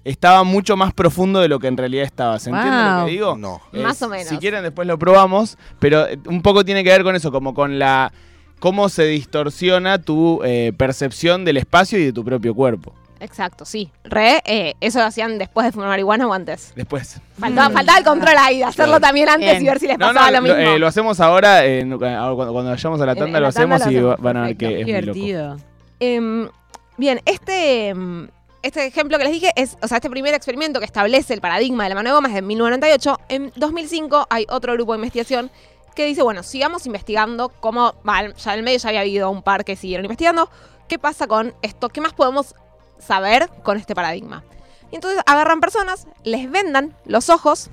estaba 0.03 0.43
mucho 0.43 0.75
más 0.75 0.93
profundo 0.93 1.39
de 1.39 1.47
lo 1.47 1.59
que 1.59 1.67
en 1.67 1.77
realidad 1.77 2.03
estaba. 2.05 2.39
¿Se 2.39 2.49
entiende 2.49 2.99
lo 2.99 3.05
que 3.05 3.11
digo? 3.11 3.37
No. 3.37 3.61
Más 3.73 4.01
o 4.01 4.09
menos. 4.09 4.27
Si 4.27 4.37
quieren 4.37 4.63
después 4.63 4.87
lo 4.87 4.97
probamos, 4.97 5.57
pero 5.79 6.07
eh, 6.07 6.17
un 6.25 6.41
poco 6.41 6.65
tiene 6.65 6.83
que 6.83 6.89
ver 6.89 7.03
con 7.03 7.15
eso, 7.15 7.31
como 7.31 7.53
con 7.53 7.77
la 7.79 8.11
cómo 8.59 8.89
se 8.89 9.05
distorsiona 9.05 10.01
tu 10.01 10.41
eh, 10.43 10.73
percepción 10.75 11.45
del 11.45 11.57
espacio 11.57 11.99
y 11.99 12.05
de 12.05 12.13
tu 12.13 12.25
propio 12.25 12.53
cuerpo. 12.55 12.93
Exacto, 13.19 13.66
sí. 13.66 13.92
Re, 14.04 14.42
eh, 14.45 14.75
eso 14.80 15.00
lo 15.00 15.06
hacían 15.06 15.38
después 15.38 15.66
de 15.66 15.71
fumar 15.71 15.89
marihuana 15.89 16.27
o 16.27 16.33
antes. 16.33 16.74
Después. 16.75 17.19
Faltaba, 17.39 17.69
Mm. 17.69 17.74
faltaba 17.74 17.98
el 18.00 18.04
control 18.06 18.36
ahí, 18.38 18.57
de 18.60 18.63
hacerlo 18.66 18.94
Claro. 18.98 19.01
también 19.01 19.30
antes 19.30 19.50
Bien. 19.51 19.62
y 19.63 19.66
ver 19.66 19.80
si 19.80 19.88
les 19.88 19.98
No, 20.00 20.07
pasaba 20.07 20.27
no, 20.27 20.38
lo 20.38 20.42
mismo. 20.42 20.57
eh, 20.57 20.80
lo 20.80 20.88
hacemos 20.88 21.19
ahora, 21.19 21.66
eh, 21.66 21.81
ahora 21.83 22.36
cuando, 22.36 22.54
cuando 22.54 22.71
vayamos 22.71 23.01
a 23.01 23.06
la 23.06 23.16
tanda 23.16 23.38
en 23.38 23.44
lo 23.44 23.48
la 23.50 23.54
tanda 23.54 23.75
hacemos 23.75 23.92
y 24.19 24.21
van 24.21 24.38
a 24.38 24.42
ver 24.44 24.57
que 24.57 24.66
es 24.81 24.86
muy 24.88 25.01
loco. 25.01 25.13
Divertido. 25.13 25.57
Em, 26.00 26.50
bien, 26.98 27.21
este, 27.25 27.89
em, 27.89 28.30
este 28.62 28.86
ejemplo 28.86 29.18
que 29.18 29.24
les 29.25 29.33
dije 29.33 29.51
es, 29.56 29.77
o 29.81 29.88
sea, 29.88 29.98
este 29.98 30.10
primer 30.10 30.33
experimento 30.33 30.80
que 30.80 30.86
establece 30.86 31.33
el 31.33 31.42
paradigma 31.42 31.83
de 31.83 31.89
la 31.89 31.95
mano 31.95 32.10
de 32.10 32.16
goma 32.16 32.27
es 32.30 32.33
de 32.36 32.42
1998. 32.42 33.19
En 33.30 33.51
2005 33.56 34.27
hay 34.30 34.45
otro 34.50 34.74
grupo 34.74 34.94
de 34.94 34.98
investigación 34.98 35.51
que 35.95 36.06
dice, 36.06 36.21
bueno, 36.21 36.44
sigamos 36.44 36.86
investigando 36.86 37.50
cómo, 37.60 37.95
va, 38.07 38.27
ya 38.33 38.54
en 38.54 38.60
el 38.60 38.63
medio 38.63 38.80
ya 38.80 38.89
había 38.89 39.01
habido 39.01 39.30
un 39.30 39.42
par 39.44 39.66
que 39.66 39.75
siguieron 39.75 40.06
investigando, 40.06 40.50
qué 40.88 40.98
pasa 41.00 41.27
con 41.27 41.54
esto, 41.62 41.89
qué 41.89 42.00
más 42.00 42.13
podemos 42.13 42.56
saber 42.99 43.49
con 43.63 43.77
este 43.77 43.95
paradigma. 43.95 44.43
Y 44.91 44.95
entonces 44.95 45.21
agarran 45.25 45.59
personas, 45.59 46.07
les 46.23 46.49
vendan 46.49 46.95
los 47.05 47.29
ojos 47.29 47.69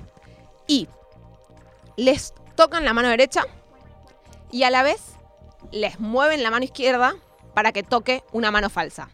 y 0.67 0.87
les 1.95 2.33
tocan 2.55 2.85
la 2.85 2.93
mano 2.93 3.09
derecha 3.09 3.43
y 4.51 4.63
a 4.63 4.69
la 4.69 4.83
vez 4.83 5.01
les 5.71 5.99
mueven 5.99 6.43
la 6.43 6.51
mano 6.51 6.65
izquierda 6.65 7.15
para 7.53 7.71
que 7.71 7.83
toque 7.83 8.23
una 8.31 8.51
mano 8.51 8.69
falsa. 8.69 9.09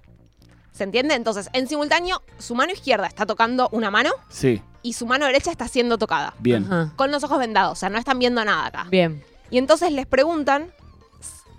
¿Se 0.74 0.84
entiende? 0.84 1.14
Entonces, 1.14 1.50
en 1.54 1.68
simultáneo, 1.68 2.24
su 2.40 2.56
mano 2.56 2.74
izquierda 2.74 3.06
está 3.08 3.26
tocando 3.26 3.70
una 3.72 3.92
mano 3.92 4.12
Sí, 4.30 4.62
y 4.82 4.94
su 4.94 5.06
mano 5.06 5.26
derecha 5.28 5.52
está 5.52 5.68
siendo 5.68 5.98
tocada. 5.98 6.34
bien. 6.40 6.66
Ajá. 6.66 6.92
Con 6.96 7.12
los 7.12 7.24
ojos 7.24 7.38
vendados, 7.38 7.74
o 7.74 7.76
sea, 7.76 7.90
no 7.90 8.00
están 8.00 8.18
viendo 8.20 8.44
nada 8.44 8.66
acá. 8.66 8.86
Bien. 8.90 9.24
Y 9.52 9.60
entonces 9.60 9.92
les 9.92 10.08
preguntan 10.08 10.74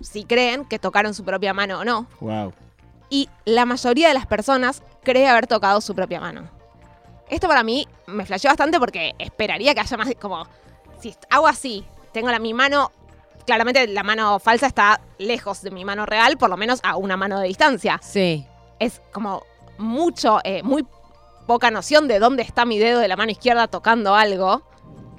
si 0.01 0.25
creen 0.25 0.65
que 0.65 0.79
tocaron 0.79 1.13
su 1.13 1.23
propia 1.23 1.53
mano 1.53 1.79
o 1.79 1.85
no. 1.85 2.07
Wow. 2.19 2.53
Y 3.15 3.29
la 3.45 3.65
mayoría 3.65 4.09
de 4.09 4.13
las 4.13 4.25
personas 4.27 4.83
cree 5.01 5.25
haber 5.29 5.47
tocado 5.47 5.79
su 5.79 5.95
propia 5.95 6.19
mano. 6.19 6.49
Esto 7.29 7.47
para 7.47 7.63
mí 7.63 7.87
me 8.07 8.25
flasheó 8.25 8.49
bastante 8.49 8.77
porque 8.77 9.13
esperaría 9.17 9.73
que 9.73 9.79
haya 9.79 9.95
más 9.95 10.09
como... 10.19 10.45
Si 10.99 11.15
hago 11.29 11.47
así, 11.47 11.85
tengo 12.11 12.29
la, 12.29 12.39
mi 12.39 12.53
mano... 12.53 12.91
Claramente 13.45 13.87
la 13.87 14.03
mano 14.03 14.37
falsa 14.39 14.67
está 14.67 14.99
lejos 15.17 15.61
de 15.61 15.71
mi 15.71 15.85
mano 15.85 16.05
real, 16.05 16.35
por 16.37 16.49
lo 16.49 16.57
menos 16.57 16.81
a 16.83 16.97
una 16.97 17.15
mano 17.15 17.39
de 17.39 17.47
distancia. 17.47 18.01
Sí. 18.03 18.45
Es 18.79 19.01
como 19.13 19.43
mucho, 19.77 20.39
eh, 20.43 20.61
muy 20.61 20.85
poca 21.47 21.71
noción 21.71 22.09
de 22.09 22.19
dónde 22.19 22.43
está 22.43 22.65
mi 22.65 22.79
dedo 22.79 22.99
de 22.99 23.07
la 23.07 23.15
mano 23.15 23.31
izquierda 23.31 23.67
tocando 23.69 24.13
algo. 24.13 24.61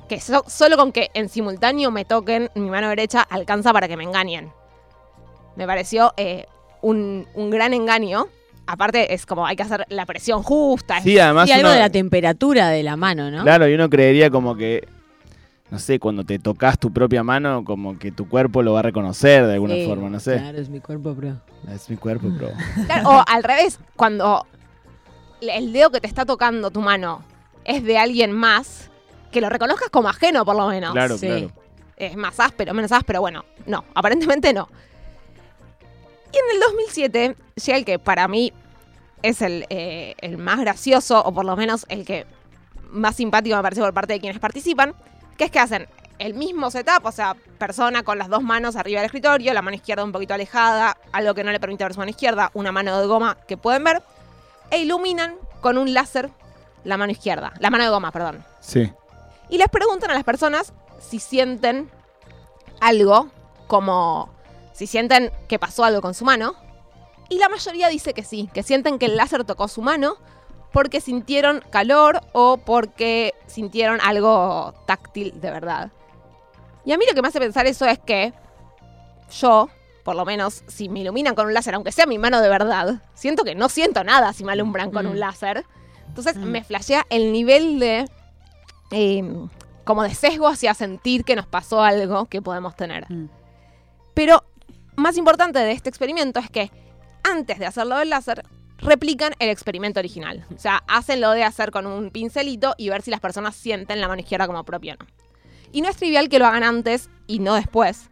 Que 0.07 0.21
so- 0.21 0.45
solo 0.49 0.77
con 0.77 0.93
que 0.93 1.11
en 1.15 1.31
simultáneo 1.31 1.91
me 1.91 2.05
toquen 2.05 2.51
mi 2.57 2.69
mano 2.69 2.91
derecha 2.91 3.23
alcanza 3.23 3.73
para 3.73 3.89
que 3.89 3.97
me 3.97 4.05
engañen. 4.05 4.53
Me 5.55 5.67
pareció 5.67 6.13
eh, 6.19 6.47
un, 6.87 7.27
un 7.35 7.51
gran 7.51 7.75
engaño. 7.75 8.29
Aparte, 8.69 9.15
es 9.15 9.27
como 9.27 9.47
hay 9.47 9.55
que 9.57 9.63
hacer 9.63 9.87
la 9.91 10.07
presión 10.07 10.43
justa. 10.43 11.01
Sí, 11.01 11.19
además 11.19 11.49
Y 11.49 11.53
algo 11.53 11.67
uno- 11.69 11.75
de 11.75 11.81
la 11.81 11.91
temperatura 11.91 12.69
de 12.69 12.83
la 12.83 12.97
mano, 12.97 13.31
¿no? 13.31 13.43
Claro, 13.43 13.69
y 13.69 13.75
uno 13.75 13.89
creería 13.89 14.29
como 14.31 14.57
que, 14.57 14.87
no 15.71 15.79
sé, 15.79 15.99
cuando 16.01 16.25
te 16.25 16.39
tocas 16.39 16.79
tu 16.79 16.93
propia 16.93 17.23
mano, 17.23 17.65
como 17.65 17.99
que 17.99 18.11
tu 18.13 18.29
cuerpo 18.29 18.63
lo 18.63 18.73
va 18.73 18.81
a 18.81 18.83
reconocer 18.83 19.47
de 19.47 19.55
alguna 19.55 19.75
Sí, 19.75 19.85
forma, 19.87 20.09
no 20.11 20.19
sé. 20.21 20.39
Claro, 20.39 20.59
es 20.59 20.69
mi 20.69 20.81
cuerpo, 20.81 21.15
bro. 21.15 21.41
Es 21.73 21.89
mi 21.91 21.97
cuerpo, 21.97 22.29
pero... 22.39 22.53
Claro, 22.87 23.09
o 23.11 23.25
al 23.27 23.43
revés, 23.45 23.79
cuando 23.95 24.47
el 25.41 25.73
dedo 25.73 25.91
que 25.91 26.01
te 26.01 26.07
está 26.09 26.25
tocando 26.25 26.71
tu 26.71 26.81
mano 26.81 27.23
es 27.65 27.85
de 27.85 27.99
alguien 27.99 28.33
más, 28.33 28.91
que 29.31 29.41
lo 29.41 29.49
reconozcas 29.49 29.91
como 29.91 30.09
ajeno 30.09 30.45
por 30.45 30.57
lo 30.57 30.67
menos. 30.69 30.93
Claro, 30.93 31.19
sí. 31.19 31.27
claro. 31.27 31.51
es 31.97 32.17
más 32.17 32.39
áspero, 32.41 32.75
menos 32.75 32.91
áspero, 32.93 33.21
bueno, 33.21 33.45
no, 33.67 33.85
aparentemente 33.95 34.53
no. 34.53 34.69
Y 36.37 36.39
en 36.39 36.55
el 36.55 36.61
2007 36.61 37.37
llega 37.65 37.79
el 37.79 37.85
que 37.85 37.99
para 37.99 38.29
mí 38.29 38.53
es 39.23 39.41
el, 39.41 39.65
eh, 39.71 40.15
el 40.21 40.37
más 40.37 40.61
gracioso, 40.61 41.23
o 41.25 41.33
por 41.33 41.45
lo 41.47 41.57
menos 41.57 41.87
el 41.89 42.05
que 42.05 42.27
más 42.91 43.17
simpático 43.17 43.57
me 43.57 43.63
parece 43.63 43.81
por 43.81 43.95
parte 43.95 44.13
de 44.15 44.21
quienes 44.21 44.39
participan, 44.39 44.95
que 45.39 45.45
es 45.45 45.51
que 45.51 45.59
hacen 45.59 45.89
el 46.19 46.35
mismo 46.35 46.71
setup, 46.71 47.05
o 47.05 47.13
sea, 47.13 47.35
persona 47.59 48.03
con 48.03 48.19
las 48.19 48.29
dos 48.29 48.43
manos 48.43 48.77
arriba 48.77 49.01
del 49.01 49.07
escritorio, 49.07 49.53
la 49.55 49.63
mano 49.63 49.77
izquierda 49.77 50.05
un 50.05 50.13
poquito 50.13 50.35
alejada, 50.35 50.97
algo 51.13 51.35
que 51.35 51.43
no 51.45 51.53
le 51.53 51.61
permite 51.61 51.85
ver 51.85 51.95
su 51.95 51.99
mano 52.01 52.11
izquierda, 52.11 52.51
una 52.55 52.71
mano 52.73 52.99
de 53.01 53.07
goma 53.07 53.37
que 53.49 53.57
pueden 53.57 53.85
ver, 53.85 54.03
e 54.71 54.79
iluminan 54.79 55.37
con 55.61 55.79
un 55.79 55.95
láser 55.95 56.31
la 56.85 56.97
mano 56.97 57.13
izquierda, 57.13 57.53
la 57.61 57.71
mano 57.71 57.85
de 57.85 57.91
goma, 57.91 58.13
perdón 58.13 58.45
Sí. 58.61 58.91
y 59.49 59.59
les 59.59 59.69
preguntan 59.69 60.11
a 60.11 60.15
las 60.15 60.25
personas 60.25 60.73
si 61.01 61.19
sienten 61.19 61.91
algo, 62.81 63.29
como 63.67 64.31
si 64.77 64.87
sienten 64.87 65.33
que 65.49 65.59
pasó 65.59 65.85
algo 65.85 66.03
con 66.03 66.13
su 66.15 66.25
mano. 66.25 66.55
Y 67.29 67.39
la 67.39 67.49
mayoría 67.49 67.89
dice 67.89 68.13
que 68.15 68.23
sí, 68.23 68.49
que 68.53 68.63
sienten 68.63 68.99
que 68.99 69.07
el 69.07 69.17
láser 69.17 69.45
tocó 69.45 69.69
su 69.69 69.81
mano 69.83 70.17
porque 70.73 71.01
sintieron 71.01 71.63
calor 71.71 72.21
o 72.33 72.59
porque 72.59 73.33
sintieron 73.47 74.01
algo 74.03 74.75
táctil 74.87 75.41
de 75.41 75.51
verdad. 75.51 75.91
Y 76.85 76.93
a 76.93 76.99
mí 76.99 77.05
lo 77.09 77.15
que 77.15 77.23
me 77.23 77.29
hace 77.29 77.41
pensar 77.41 77.67
eso 77.67 77.87
es 77.87 77.99
que 77.99 78.33
yo 79.31 79.69
por 80.05 80.15
lo 80.15 80.25
menos 80.25 80.63
si 80.69 80.89
me 80.89 81.01
iluminan 81.01 81.35
con 81.35 81.47
un 81.47 81.55
láser, 81.55 81.75
aunque 81.75 81.91
sea 81.91 82.07
mi 82.07 82.17
mano 82.19 82.41
de 82.41 82.49
verdad, 82.49 83.03
siento 83.15 83.43
que 83.43 83.57
no 83.57 83.69
siento 83.69 84.05
nada 84.05 84.33
si 84.33 84.45
me 84.45 84.53
alumbran 84.53 84.93
con 84.93 85.07
Mm. 85.07 85.11
un 85.11 85.19
láser. 85.19 85.65
Entonces 86.07 86.37
Mm. 86.37 86.45
me 86.45 86.63
flashea 86.63 87.05
el 87.11 87.33
nivel 87.33 87.79
de. 87.81 88.05
eh, 88.93 89.25
como 89.83 90.05
de 90.05 90.15
sesgo 90.15 90.47
hacia 90.47 90.75
sentir 90.75 91.25
que 91.25 91.35
nos 91.35 91.47
pasó 91.47 91.83
algo 91.83 92.27
que 92.27 92.41
podemos 92.41 92.77
tener. 92.77 93.11
Mm. 93.11 93.29
Pero 94.15 94.45
más 94.97 95.17
importante 95.17 95.59
de 95.59 95.73
este 95.73 95.89
experimento 95.89 96.41
es 96.41 96.51
que 96.51 96.71
antes 97.23 97.59
de 97.59 97.67
hacerlo 97.67 97.97
del 97.99 98.11
láser, 98.11 98.43
replican 98.79 99.33
el 99.39 99.49
experimento 99.49 100.01
original. 100.01 100.45
O 100.55 100.59
sea, 100.59 100.83
hacen 100.87 101.21
lo 101.21 101.31
de 101.33 101.45
hacer 101.45 101.71
con 101.71 101.87
un 101.87 102.11
pincelito 102.11 102.75
y 102.79 102.89
ver 102.89 103.03
si 103.03 103.11
las 103.11 103.21
personas 103.21 103.55
sienten 103.57 104.01
la 104.01 104.09
mano 104.09 104.21
izquierda 104.21 104.47
como 104.47 104.65
propia 104.65 104.95
o 104.95 105.05
no. 105.05 105.11
Y 105.73 105.81
no 105.83 105.89
es 105.89 105.97
trivial 105.97 106.29
que 106.29 106.39
lo 106.39 106.47
hagan 106.47 106.63
antes 106.63 107.11
y 107.27 107.39
no 107.41 107.55
después. 107.55 108.09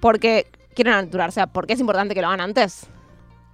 Porque 0.00 0.46
quieren 0.74 0.94
aventurar. 0.94 1.28
O 1.28 1.32
sea, 1.32 1.46
¿por 1.46 1.66
qué 1.66 1.72
es 1.74 1.80
importante 1.80 2.14
que 2.14 2.20
lo 2.20 2.26
hagan 2.28 2.40
antes? 2.40 2.86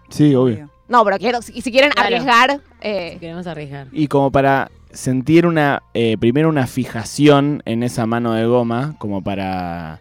Sí, 0.08 0.34
obvio. 0.34 0.68
No, 0.88 1.04
pero 1.04 1.18
quiero, 1.18 1.40
si, 1.40 1.60
si 1.60 1.70
quieren 1.70 1.92
Claro. 1.92 2.06
arriesgar. 2.08 2.60
eh, 2.80 3.16
Queremos 3.20 3.46
arriesgar. 3.46 3.86
Y 3.92 4.08
como 4.08 4.32
para 4.32 4.70
sentir 4.92 5.46
una, 5.46 5.82
eh, 5.94 6.16
primero 6.18 6.48
una 6.48 6.66
fijación 6.66 7.62
en 7.64 7.84
esa 7.84 8.06
mano 8.06 8.32
de 8.32 8.44
goma, 8.46 8.96
como 8.98 9.22
para, 9.22 10.00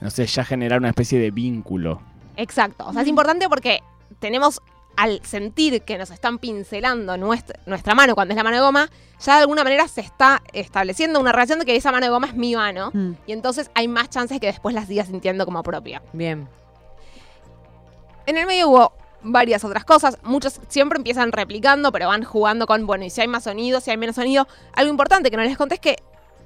no 0.00 0.10
sé, 0.10 0.26
ya 0.26 0.44
generar 0.44 0.78
una 0.78 0.88
especie 0.88 1.18
de 1.18 1.30
vínculo. 1.30 2.00
Exacto. 2.36 2.86
O 2.86 2.92
sea, 2.92 3.02
es 3.02 3.08
importante 3.08 3.48
porque 3.48 3.82
tenemos, 4.18 4.62
al 4.96 5.20
sentir 5.24 5.82
que 5.82 5.98
nos 5.98 6.10
están 6.10 6.38
pincelando 6.38 7.16
nuestra, 7.16 7.60
nuestra 7.66 7.94
mano 7.94 8.14
cuando 8.14 8.32
es 8.32 8.36
la 8.36 8.44
mano 8.44 8.56
de 8.56 8.62
goma, 8.62 8.90
ya 9.20 9.36
de 9.36 9.40
alguna 9.42 9.64
manera 9.64 9.86
se 9.88 10.00
está 10.00 10.42
estableciendo 10.52 11.20
una 11.20 11.32
relación 11.32 11.58
de 11.58 11.64
que 11.66 11.76
esa 11.76 11.92
mano 11.92 12.06
de 12.06 12.10
goma 12.10 12.28
es 12.28 12.34
mi 12.34 12.54
mano. 12.54 12.90
Mm. 12.92 13.12
Y 13.26 13.32
entonces 13.32 13.70
hay 13.74 13.88
más 13.88 14.08
chances 14.08 14.40
que 14.40 14.46
después 14.46 14.74
la 14.74 14.86
siga 14.86 15.04
sintiendo 15.04 15.44
como 15.44 15.62
propia. 15.62 16.02
Bien. 16.12 16.48
En 18.26 18.38
el 18.38 18.46
medio 18.46 18.68
hubo 18.68 18.92
varias 19.22 19.64
otras 19.64 19.84
cosas. 19.84 20.18
Muchos 20.22 20.60
siempre 20.68 20.96
empiezan 20.96 21.32
replicando, 21.32 21.92
pero 21.92 22.08
van 22.08 22.24
jugando 22.24 22.66
con, 22.66 22.86
bueno, 22.86 23.04
y 23.04 23.10
si 23.10 23.20
hay 23.20 23.28
más 23.28 23.44
sonido, 23.44 23.80
si 23.80 23.90
hay 23.90 23.96
menos 23.96 24.16
sonido. 24.16 24.46
Algo 24.72 24.90
importante 24.90 25.30
que 25.30 25.36
no 25.36 25.42
les 25.42 25.56
conté 25.56 25.74
es 25.74 25.80
que 25.80 25.96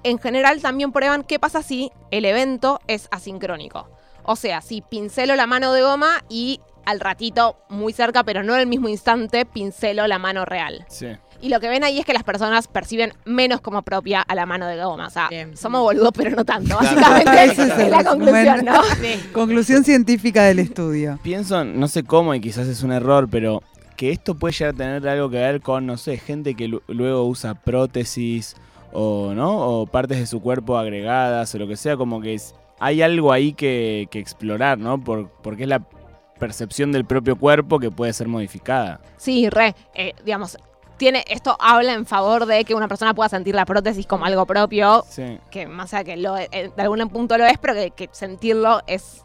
en 0.04 0.18
general 0.18 0.60
también 0.60 0.92
prueban 0.92 1.24
qué 1.24 1.38
pasa 1.38 1.62
si 1.62 1.90
el 2.10 2.24
evento 2.24 2.80
es 2.86 3.08
asincrónico. 3.10 3.88
O 4.22 4.36
sea, 4.36 4.60
si 4.60 4.80
pincelo 4.80 5.34
la 5.36 5.46
mano 5.46 5.72
de 5.72 5.82
goma 5.82 6.22
y 6.28 6.60
al 6.86 7.00
ratito, 7.00 7.56
muy 7.68 7.92
cerca, 7.92 8.24
pero 8.24 8.42
no 8.42 8.54
en 8.54 8.60
el 8.60 8.66
mismo 8.66 8.88
instante, 8.88 9.44
pincelo 9.46 10.06
la 10.06 10.18
mano 10.18 10.44
real. 10.44 10.84
Sí. 10.88 11.08
Y 11.40 11.48
lo 11.48 11.60
que 11.60 11.68
ven 11.68 11.82
ahí 11.84 11.98
es 11.98 12.06
que 12.06 12.12
las 12.14 12.22
personas 12.24 12.68
perciben 12.68 13.12
menos 13.24 13.60
como 13.60 13.82
propia 13.82 14.20
a 14.22 14.34
la 14.34 14.46
mano 14.46 14.66
de 14.66 14.82
goma. 14.82 15.06
O 15.08 15.10
sea, 15.10 15.28
Bien. 15.28 15.56
somos 15.56 15.82
boludos, 15.82 16.12
pero 16.14 16.30
no 16.36 16.44
tanto. 16.44 16.76
Básicamente, 16.76 17.44
Ese 17.44 17.62
es 17.84 17.90
la 17.90 18.04
conclusión. 18.04 18.64
¿no? 18.64 18.80
Conclusión 19.32 19.84
científica 19.84 20.44
del 20.44 20.58
estudio. 20.58 21.18
Pienso, 21.22 21.64
no 21.64 21.88
sé 21.88 22.04
cómo 22.04 22.34
y 22.34 22.40
quizás 22.40 22.66
es 22.68 22.82
un 22.82 22.92
error, 22.92 23.28
pero 23.30 23.62
que 23.96 24.10
esto 24.10 24.34
puede 24.34 24.52
llegar 24.54 24.74
a 24.74 24.76
tener 24.76 25.08
algo 25.08 25.28
que 25.30 25.36
ver 25.38 25.60
con, 25.60 25.84
no 25.86 25.96
sé, 25.96 26.16
gente 26.18 26.54
que 26.54 26.68
lu- 26.68 26.82
luego 26.88 27.26
usa 27.26 27.54
prótesis 27.54 28.56
o, 28.94 29.32
¿no? 29.34 29.58
O 29.80 29.86
partes 29.86 30.18
de 30.18 30.26
su 30.26 30.40
cuerpo 30.40 30.78
agregadas 30.78 31.54
o 31.54 31.58
lo 31.58 31.66
que 31.68 31.76
sea, 31.76 31.96
como 31.96 32.20
que 32.20 32.34
es- 32.34 32.54
hay 32.80 33.02
algo 33.02 33.32
ahí 33.32 33.52
que, 33.52 34.08
que 34.10 34.18
explorar, 34.18 34.78
¿no? 34.78 34.98
Por, 35.02 35.28
porque 35.42 35.64
es 35.64 35.68
la 35.68 35.80
percepción 36.38 36.90
del 36.92 37.04
propio 37.04 37.36
cuerpo 37.36 37.78
que 37.78 37.90
puede 37.90 38.12
ser 38.12 38.28
modificada. 38.28 39.00
Sí, 39.16 39.48
re. 39.50 39.74
eh, 39.94 40.14
digamos, 40.24 40.58
tiene, 40.96 41.24
esto 41.28 41.56
habla 41.60 41.92
en 41.92 42.06
favor 42.06 42.46
de 42.46 42.64
que 42.64 42.74
una 42.74 42.88
persona 42.88 43.14
pueda 43.14 43.28
sentir 43.28 43.54
la 43.54 43.64
prótesis 43.64 44.06
como 44.06 44.24
algo 44.24 44.44
propio, 44.46 45.04
Sí. 45.08 45.38
que 45.50 45.66
más 45.66 45.92
allá 45.94 46.04
que 46.04 46.16
lo, 46.16 46.36
eh, 46.36 46.48
de 46.74 46.82
algún 46.82 47.08
punto 47.08 47.36
lo 47.38 47.44
es, 47.46 47.58
pero 47.58 47.74
que, 47.74 47.90
que 47.90 48.08
sentirlo 48.12 48.80
es, 48.86 49.24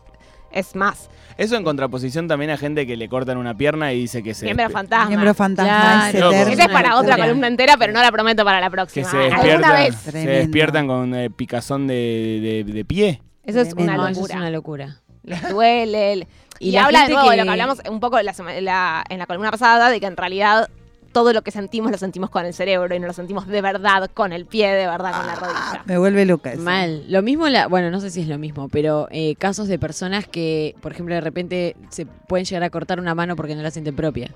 es 0.52 0.76
más. 0.76 1.10
Eso 1.38 1.56
en 1.56 1.64
contraposición 1.64 2.28
también 2.28 2.52
a 2.52 2.58
gente 2.58 2.86
que 2.86 2.98
le 2.98 3.08
cortan 3.08 3.38
una 3.38 3.56
pierna 3.56 3.94
y 3.94 4.00
dice 4.02 4.22
que 4.22 4.34
se, 4.34 4.46
Miembro 4.46 4.70
fantasma. 4.70 5.08
Miembro 5.08 5.34
fantasma, 5.34 6.10
Claro. 6.12 6.32
Ese 6.32 6.62
es 6.64 6.68
para 6.68 6.98
otra 6.98 7.18
columna 7.18 7.48
entera, 7.48 7.78
pero 7.78 7.94
no 7.94 8.02
la 8.02 8.12
prometo 8.12 8.44
para 8.44 8.60
la 8.60 8.68
que 8.68 8.72
próxima. 8.72 9.10
se 9.10 9.18
Alguna 9.18 9.38
despiertan, 9.44 9.74
vez. 9.78 9.96
se 9.96 10.28
despiertan 10.28 10.88
con 10.88 11.16
eh, 11.16 11.30
picazón 11.30 11.88
de, 11.88 12.64
de- 12.66 12.74
de 12.74 12.86
pie. 12.86 13.22
Eso 13.46 13.62
es 13.62 13.70
Tremendo. 13.70 14.02
una 14.02 14.12
locura. 14.12 14.34
es 14.34 14.40
una 14.40 14.50
locura. 14.50 14.98
Les 15.24 15.50
duele. 15.50 16.14
el- 16.14 16.28
Y, 16.62 16.70
Y 16.70 16.72
la 16.74 16.86
habla 16.88 17.04
de 17.08 17.14
nuevo 17.14 17.30
de 17.30 17.36
que- 17.36 17.38
lo 17.38 17.44
que 17.46 17.50
hablamos 17.52 17.80
un 17.90 18.02
poco 18.02 18.22
la 18.22 18.34
sema- 18.34 18.60
la- 18.60 19.06
en 19.10 19.18
la 19.20 19.26
columna 19.26 19.50
pasada, 19.50 19.90
de 19.90 20.02
que 20.02 20.08
en 20.08 20.18
realidad 20.18 20.68
todo 21.12 21.34
lo 21.34 21.42
que 21.42 21.52
sentimos 21.52 21.92
lo 21.92 21.98
sentimos 21.98 22.30
con 22.30 22.46
el 22.46 22.54
cerebro 22.54 22.94
y 22.96 23.00
no 23.00 23.08
lo 23.08 23.14
sentimos 23.14 23.48
de 23.48 23.62
verdad 23.62 24.10
con 24.14 24.34
el 24.34 24.46
pie, 24.46 24.70
de 24.72 24.88
verdad 24.88 25.16
con 25.16 25.28
la 25.28 25.36
rodilla. 25.36 25.84
Me 25.86 25.98
vuelve 25.98 26.26
loca 26.26 26.54
eso. 26.54 26.62
Mal. 26.62 27.06
Lo 27.08 27.22
mismo, 27.22 27.48
la, 27.50 27.68
bueno, 27.68 27.92
no 27.92 28.00
sé 28.00 28.10
si 28.10 28.22
es 28.22 28.28
lo 28.28 28.38
mismo, 28.38 28.70
pero 28.70 29.08
eh, 29.12 29.36
casos 29.36 29.68
de 29.68 29.80
personas 29.80 30.28
que, 30.28 30.76
por 30.82 30.92
ejemplo, 30.92 31.16
de 31.16 31.22
repente 31.22 31.76
se 31.90 32.06
pueden 32.06 32.46
llegar 32.46 32.64
a 32.64 32.70
cortar 32.70 33.00
una 33.00 33.16
mano 33.16 33.36
porque 33.36 33.56
no 33.56 33.62
la 33.62 33.72
sienten 33.72 33.96
propia. 33.96 34.32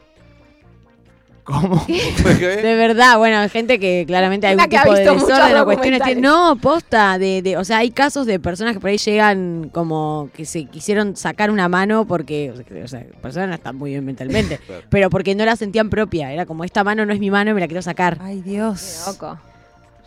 ¿Cómo? 1.43 1.85
De 1.88 2.75
verdad, 2.75 3.17
bueno, 3.17 3.47
gente 3.50 3.77
que 3.79 4.05
claramente 4.07 4.47
hay 4.47 4.53
algún 4.53 4.69
que 4.69 4.77
ha 4.77 4.83
tipo 4.83 4.95
de 4.95 5.01
desorden 5.03 5.57
o 5.57 5.65
cuestiones. 5.65 6.17
No, 6.17 6.55
posta, 6.55 7.17
de, 7.17 7.41
de, 7.41 7.57
o 7.57 7.65
sea, 7.65 7.79
hay 7.79 7.91
casos 7.91 8.25
de 8.25 8.39
personas 8.39 8.73
que 8.73 8.79
por 8.79 8.89
ahí 8.89 8.97
llegan 8.97 9.69
como 9.73 10.29
que 10.33 10.45
se 10.45 10.65
quisieron 10.65 11.17
sacar 11.17 11.51
una 11.51 11.67
mano 11.67 12.05
porque, 12.05 12.53
o 12.83 12.88
sea, 12.88 13.03
personas 13.21 13.50
no 13.50 13.55
están 13.55 13.75
muy 13.75 13.91
bien 13.91 14.05
mentalmente, 14.05 14.57
Claro. 14.65 14.83
pero 14.89 15.09
porque 15.09 15.35
no 15.35 15.43
la 15.43 15.55
sentían 15.57 15.89
propia. 15.89 16.31
Era 16.31 16.45
como, 16.45 16.63
esta 16.63 16.83
mano 16.83 17.05
no 17.05 17.12
es 17.13 17.19
mi 17.19 17.29
mano 17.29 17.51
y 17.51 17.53
me 17.53 17.59
la 17.59 17.67
quiero 17.67 17.81
sacar. 17.81 18.17
Ay, 18.21 18.41
Qué 18.41 18.51
Dios. 18.51 19.03
loco. 19.05 19.38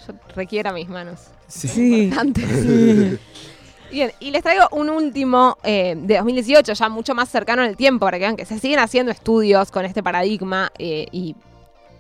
Yo 0.07 0.15
requiera 0.35 0.73
mis 0.73 0.89
manos. 0.89 1.21
Sí. 1.49 2.11
Antes. 2.17 2.45
Bien, 3.91 4.13
y 4.19 4.31
les 4.31 4.43
traigo 4.43 4.67
un 4.73 4.91
último 4.91 5.59
eh, 5.63 5.95
de 5.97 6.17
2018, 6.17 6.73
ya 6.73 6.89
mucho 6.89 7.15
más 7.15 7.29
cercano 7.29 7.63
en 7.63 7.71
el 7.71 7.77
tiempo, 7.77 8.05
para 8.07 8.19
que 8.19 8.25
vean 8.25 8.37
que 8.37 8.45
se 8.45 8.59
siguen 8.59 8.81
haciendo 8.81 9.13
estudios 9.13 9.71
con 9.71 9.85
este 9.85 10.03
paradigma 10.03 10.73
eh, 10.79 11.07
y 11.13 11.37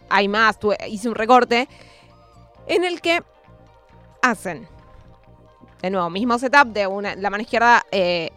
hay 0.09 0.29
más. 0.29 0.59
Hice 0.89 1.09
un 1.09 1.15
recorte 1.15 1.69
en 2.67 2.85
el 2.85 3.01
que 3.01 3.23
hacen, 4.21 4.67
de 5.81 5.91
nuevo, 5.91 6.11
mismo 6.11 6.39
setup 6.39 6.67
de 6.73 6.87
una, 6.87 7.15
la 7.15 7.31
mano 7.31 7.43
izquierda 7.43 7.87
eh, 7.93 8.31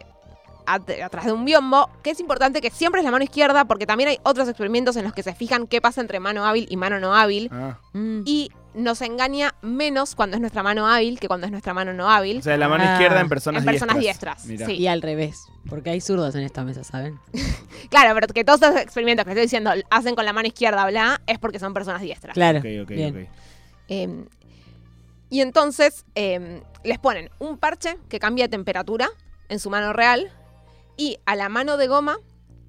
atrás 0.66 1.24
de 1.26 1.32
un 1.32 1.44
biombo, 1.44 1.90
que 2.02 2.10
es 2.10 2.20
importante 2.20 2.60
que 2.60 2.70
siempre 2.70 3.00
es 3.00 3.04
la 3.04 3.10
mano 3.10 3.24
izquierda, 3.24 3.64
porque 3.64 3.86
también 3.86 4.08
hay 4.10 4.18
otros 4.22 4.48
experimentos 4.48 4.96
en 4.96 5.04
los 5.04 5.12
que 5.12 5.22
se 5.22 5.34
fijan 5.34 5.66
qué 5.66 5.80
pasa 5.80 6.00
entre 6.00 6.20
mano 6.20 6.44
hábil 6.46 6.66
y 6.70 6.76
mano 6.76 7.00
no 7.00 7.14
hábil, 7.14 7.48
Ah. 7.52 7.78
Mm. 7.92 8.22
y 8.24 8.50
nos 8.72 9.00
engaña 9.02 9.54
menos 9.62 10.14
cuando 10.14 10.36
es 10.36 10.40
nuestra 10.40 10.62
mano 10.62 10.86
hábil 10.86 11.18
que 11.18 11.26
cuando 11.26 11.44
es 11.46 11.50
nuestra 11.50 11.74
mano 11.74 11.92
no 11.92 12.08
hábil. 12.08 12.38
O 12.38 12.42
sea, 12.42 12.56
la 12.56 12.68
mano 12.68 12.84
Ah. 12.86 12.92
izquierda 12.92 13.20
en 13.20 13.28
personas 13.28 13.62
En 13.62 13.66
personas 13.66 13.98
diestras. 13.98 14.46
diestras, 14.46 14.70
sí. 14.70 14.76
Y 14.76 14.86
al 14.86 15.02
revés, 15.02 15.44
porque 15.68 15.90
hay 15.90 16.00
zurdos 16.00 16.34
en 16.36 16.42
esta 16.42 16.62
mesa, 16.64 16.84
¿saben? 16.84 17.18
Claro, 17.90 18.14
pero 18.14 18.28
que 18.28 18.44
todos 18.44 18.62
estos 18.62 18.80
experimentos 18.80 19.24
que 19.24 19.30
estoy 19.32 19.42
diciendo 19.42 19.72
hacen 19.90 20.14
con 20.14 20.24
la 20.24 20.32
mano 20.32 20.46
izquierda, 20.46 20.86
bla, 20.86 21.20
es 21.26 21.38
porque 21.40 21.58
son 21.58 21.74
personas 21.74 22.00
diestras. 22.02 22.34
Claro. 22.34 22.60
Ok, 22.60 22.66
ok, 22.82 22.88
Bien. 22.90 23.16
ok. 23.24 23.28
Eh, 23.88 24.24
y 25.30 25.40
entonces 25.40 26.04
eh, 26.14 26.62
les 26.84 26.98
ponen 26.98 27.30
un 27.38 27.56
parche 27.58 27.96
que 28.08 28.18
cambia 28.20 28.44
de 28.44 28.48
temperatura 28.50 29.08
en 29.48 29.58
su 29.58 29.70
mano 29.70 29.92
real 29.92 30.30
y 31.00 31.18
a 31.24 31.34
la 31.34 31.48
mano 31.48 31.78
de 31.78 31.86
goma 31.86 32.18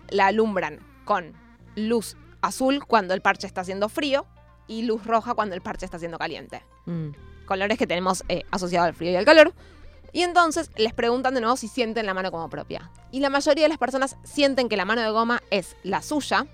la 0.10 0.28
alumbran 0.28 0.80
con 1.04 1.34
luz 1.76 2.16
azul 2.40 2.82
cuando 2.88 3.14
el 3.14 3.20
parche 3.20 3.46
está 3.46 3.60
haciendo 3.60 3.90
frío 3.90 4.26
y 4.68 4.84
luz 4.84 5.06
roja 5.06 5.34
cuando 5.34 5.54
el 5.54 5.60
parche 5.60 5.84
está 5.84 5.98
haciendo 5.98 6.18
caliente. 6.18 6.64
Mm. 6.86 7.10
colores 7.46 7.78
que 7.78 7.86
tenemos 7.86 8.24
eh, 8.30 8.44
asociados 8.50 8.88
al 8.88 8.94
frío 8.94 9.12
y 9.12 9.18
al 9.18 9.26
calor. 9.26 9.54
Y 10.14 10.22
entonces 10.22 10.72
les 10.78 10.94
preguntan 10.94 11.34
de 11.34 11.42
nuevo 11.42 11.58
si 11.58 11.68
sienten 11.68 12.06
la 12.06 12.14
mano 12.14 12.32
como 12.32 12.50
propia. 12.50 12.90
Y 13.12 13.20
la 13.20 13.30
mayoría 13.30 13.66
de 13.66 13.70
las 13.70 13.78
personas 13.78 14.16
sienten 14.24 14.70
que 14.70 14.78
la 14.78 14.86
mano 14.86 15.02
de 15.02 15.10
goma 15.10 15.44
es 15.50 15.76
la 15.84 16.02
suya. 16.02 16.48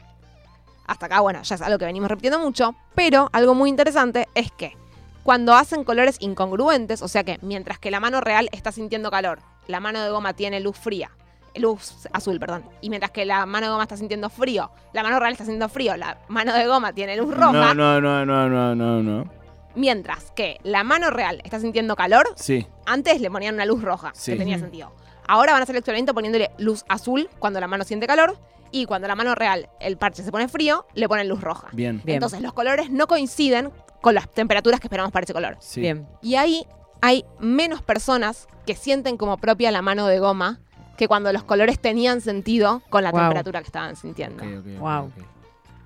Hasta 0.88 1.06
acá, 1.06 1.20
bueno, 1.20 1.44
ya 1.44 1.56
es 1.56 1.62
algo 1.62 1.78
que 1.78 1.86
venimos 1.86 2.10
repitiendo 2.10 2.40
mucho. 2.40 2.76
Pero 2.96 3.30
algo 3.34 3.54
muy 3.54 3.70
interesante 3.70 4.28
es 4.34 4.52
que 4.52 4.76
cuando 5.22 5.54
hacen 5.54 5.84
colores 5.84 6.18
incongruentes, 6.22 7.04
o 7.04 7.08
sea 7.08 7.24
que 7.24 7.38
mientras 7.44 7.78
que 7.78 7.92
la 7.92 8.00
mano 8.00 8.20
real 8.20 8.50
está 8.52 8.72
sintiendo 8.72 9.12
calor, 9.12 9.42
la 9.68 9.80
mano 9.80 10.02
de 10.02 10.10
goma 10.10 10.34
tiene 10.34 10.60
luz 10.60 10.76
fría, 10.76 11.12
luz 11.60 12.08
azul, 12.14 12.40
perdón, 12.40 12.64
y 12.82 12.90
mientras 12.90 13.12
que 13.12 13.26
la 13.26 13.46
mano 13.46 13.68
de 13.68 13.72
goma 13.72 13.84
está 13.84 13.98
sintiendo 13.98 14.30
frío, 14.30 14.72
la 14.94 15.04
mano 15.04 15.20
real 15.20 15.32
está 15.34 15.44
sintiendo 15.46 15.70
frío, 15.70 15.96
la 15.98 16.18
mano 16.28 16.54
de 16.54 16.68
goma 16.68 16.94
tiene 16.94 17.16
luz 17.18 17.34
roja, 17.36 17.74
No, 17.74 17.74
no, 17.74 18.02
no, 18.02 18.26
no, 18.26 18.50
no, 18.50 18.76
no, 18.76 19.04
no. 19.04 19.30
mientras 19.76 20.32
que 20.32 20.60
la 20.64 20.84
mano 20.84 21.10
real 21.10 21.42
está 21.44 21.60
sintiendo 21.60 21.96
calor, 21.96 22.28
Sí. 22.36 22.66
antes 22.86 23.22
le 23.22 23.30
ponían 23.30 23.56
una 23.56 23.66
luz 23.66 23.82
roja, 23.82 24.12
Sí. 24.14 24.32
que 24.34 24.38
tenía 24.38 24.58
sentido. 24.60 24.92
Ahora 25.28 25.52
van 25.54 25.62
a 25.62 25.64
hacer 25.64 25.76
el 25.76 25.80
experimento 25.80 26.14
poniéndole 26.14 26.52
luz 26.58 26.86
azul 26.88 27.30
cuando 27.40 27.60
la 27.60 27.68
mano 27.68 27.84
siente 27.84 28.08
calor 28.08 28.38
y 28.72 28.86
cuando 28.86 29.08
la 29.08 29.16
mano 29.16 29.36
real, 29.36 29.70
el 29.80 29.98
parche 29.98 30.24
se 30.24 30.32
pone 30.32 30.48
frío, 30.48 30.86
le 30.94 31.08
ponen 31.10 31.28
luz 31.28 31.42
roja. 31.42 31.68
Bien. 31.74 32.02
Bien. 32.06 32.16
Entonces 32.16 32.42
los 32.42 32.54
colores 32.54 32.90
no 32.92 33.08
coinciden 33.08 33.72
con 34.02 34.16
las 34.16 34.30
temperaturas 34.32 34.80
que 34.80 34.88
esperamos 34.88 35.12
para 35.12 35.26
ese 35.26 35.34
color. 35.34 35.58
Sí. 35.60 35.82
Bien. 35.82 36.08
Y 36.22 36.36
ahí 36.36 36.66
hay 37.02 37.26
menos 37.40 37.82
personas 37.82 38.48
que 38.66 38.74
sienten 38.76 39.18
como 39.18 39.38
propia 39.38 39.70
la 39.72 39.82
mano 39.82 40.08
de 40.08 40.20
goma 40.20 40.60
que 40.98 41.08
cuando 41.08 41.32
los 41.32 41.44
colores 41.44 41.80
tenían 41.80 42.22
sentido 42.22 42.82
con 42.90 43.04
la 43.04 43.12
Wow. 43.12 43.20
temperatura 43.22 43.60
que 43.62 43.68
estaban 43.68 43.96
sintiendo. 43.96 44.44
Wow. 44.80 45.12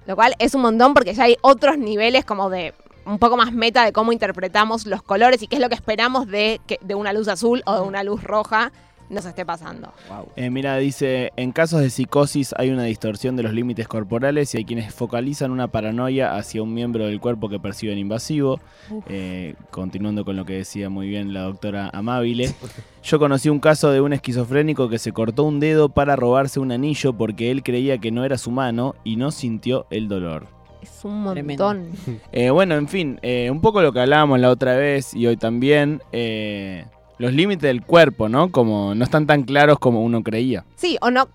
Lo 0.07 0.15
cual 0.15 0.33
es 0.39 0.55
un 0.55 0.61
montón 0.61 0.93
porque 0.93 1.13
ya 1.13 1.25
hay 1.25 1.37
otros 1.41 1.77
niveles 1.77 2.25
como 2.25 2.49
de 2.49 2.73
un 3.05 3.19
poco 3.19 3.35
más 3.37 3.51
meta 3.51 3.83
de 3.83 3.91
cómo 3.93 4.11
interpretamos 4.11 4.85
los 4.85 5.01
colores 5.03 5.41
y 5.41 5.47
qué 5.47 5.55
es 5.55 5.61
lo 5.61 5.69
que 5.69 5.75
esperamos 5.75 6.27
de, 6.27 6.59
que- 6.67 6.79
de 6.81 6.95
una 6.95 7.13
luz 7.13 7.27
azul 7.27 7.61
o 7.65 7.75
de 7.75 7.81
una 7.81 8.03
luz 8.03 8.23
roja. 8.23 8.71
Nos 9.11 9.25
esté 9.25 9.45
pasando. 9.45 9.91
Eh, 10.35 10.49
mira, 10.49 10.77
dice, 10.77 11.31
en 11.35 11.51
casos 11.51 11.81
de 11.81 11.89
psicosis 11.89 12.55
hay 12.57 12.69
una 12.69 12.83
distorsión 12.83 13.35
de 13.35 13.43
los 13.43 13.53
límites 13.53 13.87
corporales 13.87 14.53
y 14.53 14.57
hay 14.57 14.65
quienes 14.65 14.93
focalizan 14.93 15.51
una 15.51 15.67
paranoia 15.67 16.35
hacia 16.35 16.63
un 16.63 16.73
miembro 16.73 17.05
del 17.05 17.19
cuerpo 17.19 17.49
que 17.49 17.59
perciben 17.59 17.97
invasivo. 17.97 18.59
Eh, 19.07 19.55
continuando 19.69 20.25
con 20.25 20.35
lo 20.35 20.45
que 20.45 20.53
decía 20.53 20.89
muy 20.89 21.07
bien 21.07 21.33
la 21.33 21.41
doctora 21.41 21.89
Amabile. 21.93 22.53
Yo 23.03 23.19
conocí 23.19 23.49
un 23.49 23.59
caso 23.59 23.91
de 23.91 24.01
un 24.01 24.13
esquizofrénico 24.13 24.89
que 24.89 24.99
se 24.99 25.11
cortó 25.11 25.43
un 25.43 25.59
dedo 25.59 25.89
para 25.89 26.15
robarse 26.15 26.59
un 26.59 26.71
anillo 26.71 27.13
porque 27.13 27.51
él 27.51 27.63
creía 27.63 27.97
que 27.97 28.11
no 28.11 28.23
era 28.23 28.37
su 28.37 28.51
mano 28.51 28.95
y 29.03 29.17
no 29.17 29.31
sintió 29.31 29.87
el 29.89 30.07
dolor. 30.07 30.47
Es 30.81 31.05
un 31.05 31.21
montón. 31.21 31.89
Eh, 32.31 32.49
bueno, 32.49 32.75
en 32.75 32.87
fin, 32.87 33.19
eh, 33.21 33.49
un 33.51 33.61
poco 33.61 33.81
lo 33.81 33.93
que 33.93 33.99
hablábamos 33.99 34.39
la 34.39 34.49
otra 34.49 34.75
vez 34.75 35.13
y 35.13 35.27
hoy 35.27 35.37
también, 35.37 36.01
eh, 36.11 36.85
los 37.21 37.33
límites 37.33 37.63
del 37.63 37.81
cuerpo, 37.83 38.27
¿no? 38.27 38.51
Como 38.51 38.93
no 38.95 39.03
están 39.03 39.25
tan 39.27 39.43
claros 39.43 39.79
como 39.79 40.03
uno 40.03 40.21
creía. 40.23 40.65
Sí, 40.75 40.97
o 41.01 41.09
no. 41.11 41.29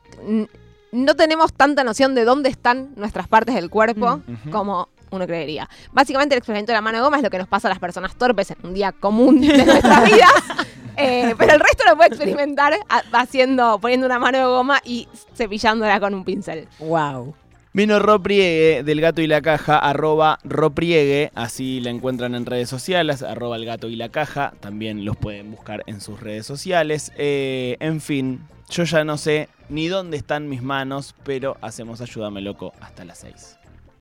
No 0.93 1.15
tenemos 1.15 1.53
tanta 1.53 1.85
noción 1.85 2.15
de 2.15 2.25
dónde 2.25 2.49
están 2.49 2.91
nuestras 2.97 3.29
partes 3.29 3.55
del 3.55 3.69
cuerpo 3.71 4.21
Ujú. 4.27 4.51
como 4.51 4.89
uno 5.11 5.27
creería. 5.27 5.69
Básicamente 5.93 6.35
el 6.35 6.39
experimento 6.39 6.73
de 6.73 6.77
la 6.77 6.81
mano 6.81 6.99
de 6.99 7.05
goma 7.05 7.17
es 7.19 7.23
lo 7.23 7.31
que 7.31 7.39
nos 7.39 7.49
pasa 7.49 7.69
a 7.69 7.71
las 7.71 7.79
personas 7.79 8.17
torpes 8.17 8.51
en 8.51 8.57
un 8.65 8.75
día 8.75 8.93
común 8.93 9.41
de 9.41 9.49
nuestras 9.65 10.05
vidas. 10.05 10.67
Eh, 10.97 11.35
pero 11.39 11.53
el 11.55 11.61
resto 11.61 11.85
lo 11.89 11.97
puede 11.97 12.09
experimentar 12.09 12.73
ha- 12.89 13.03
haciendo, 13.21 13.79
poniendo 13.79 14.07
una 14.07 14.19
mano 14.19 14.39
de 14.39 14.45
goma 14.45 14.81
y 14.85 15.07
cepillándola 15.35 16.01
con 16.01 16.15
un 16.15 16.25
pincel. 16.25 16.67
Wow. 16.79 17.35
Vino 17.77 17.99
Ropriegue 17.99 18.83
del 18.85 19.03
Gato 19.03 19.21
y 19.21 19.27
la 19.27 19.43
Caja, 19.43 19.79
arroba 19.79 20.39
Ropriegue, 20.45 21.31
así 21.35 21.79
la 21.81 21.91
encuentran 21.91 22.35
en 22.35 22.47
redes 22.47 22.71
sociales, 22.71 23.23
arroba 23.23 23.57
el 23.57 23.67
Gato 23.67 23.91
y 23.91 23.97
la 23.97 24.09
Caja, 24.09 24.55
también 24.61 25.05
los 25.05 25.15
pueden 25.19 25.51
buscar 25.51 25.83
en 25.85 26.01
sus 26.01 26.19
redes 26.19 26.47
sociales. 26.47 27.13
Eh, 27.19 27.77
en 27.81 28.01
fin, 28.01 28.41
yo 28.71 28.85
ya 28.85 29.05
no 29.05 29.19
sé 29.19 29.51
ni 29.69 29.89
dónde 29.89 30.17
están 30.17 30.49
mis 30.49 30.63
manos, 30.63 31.15
pero 31.23 31.59
hacemos 31.61 32.01
Ayúdame 32.01 32.41
Loco 32.41 32.73
hasta 32.81 33.05
las 33.05 33.19
6. 33.19 33.59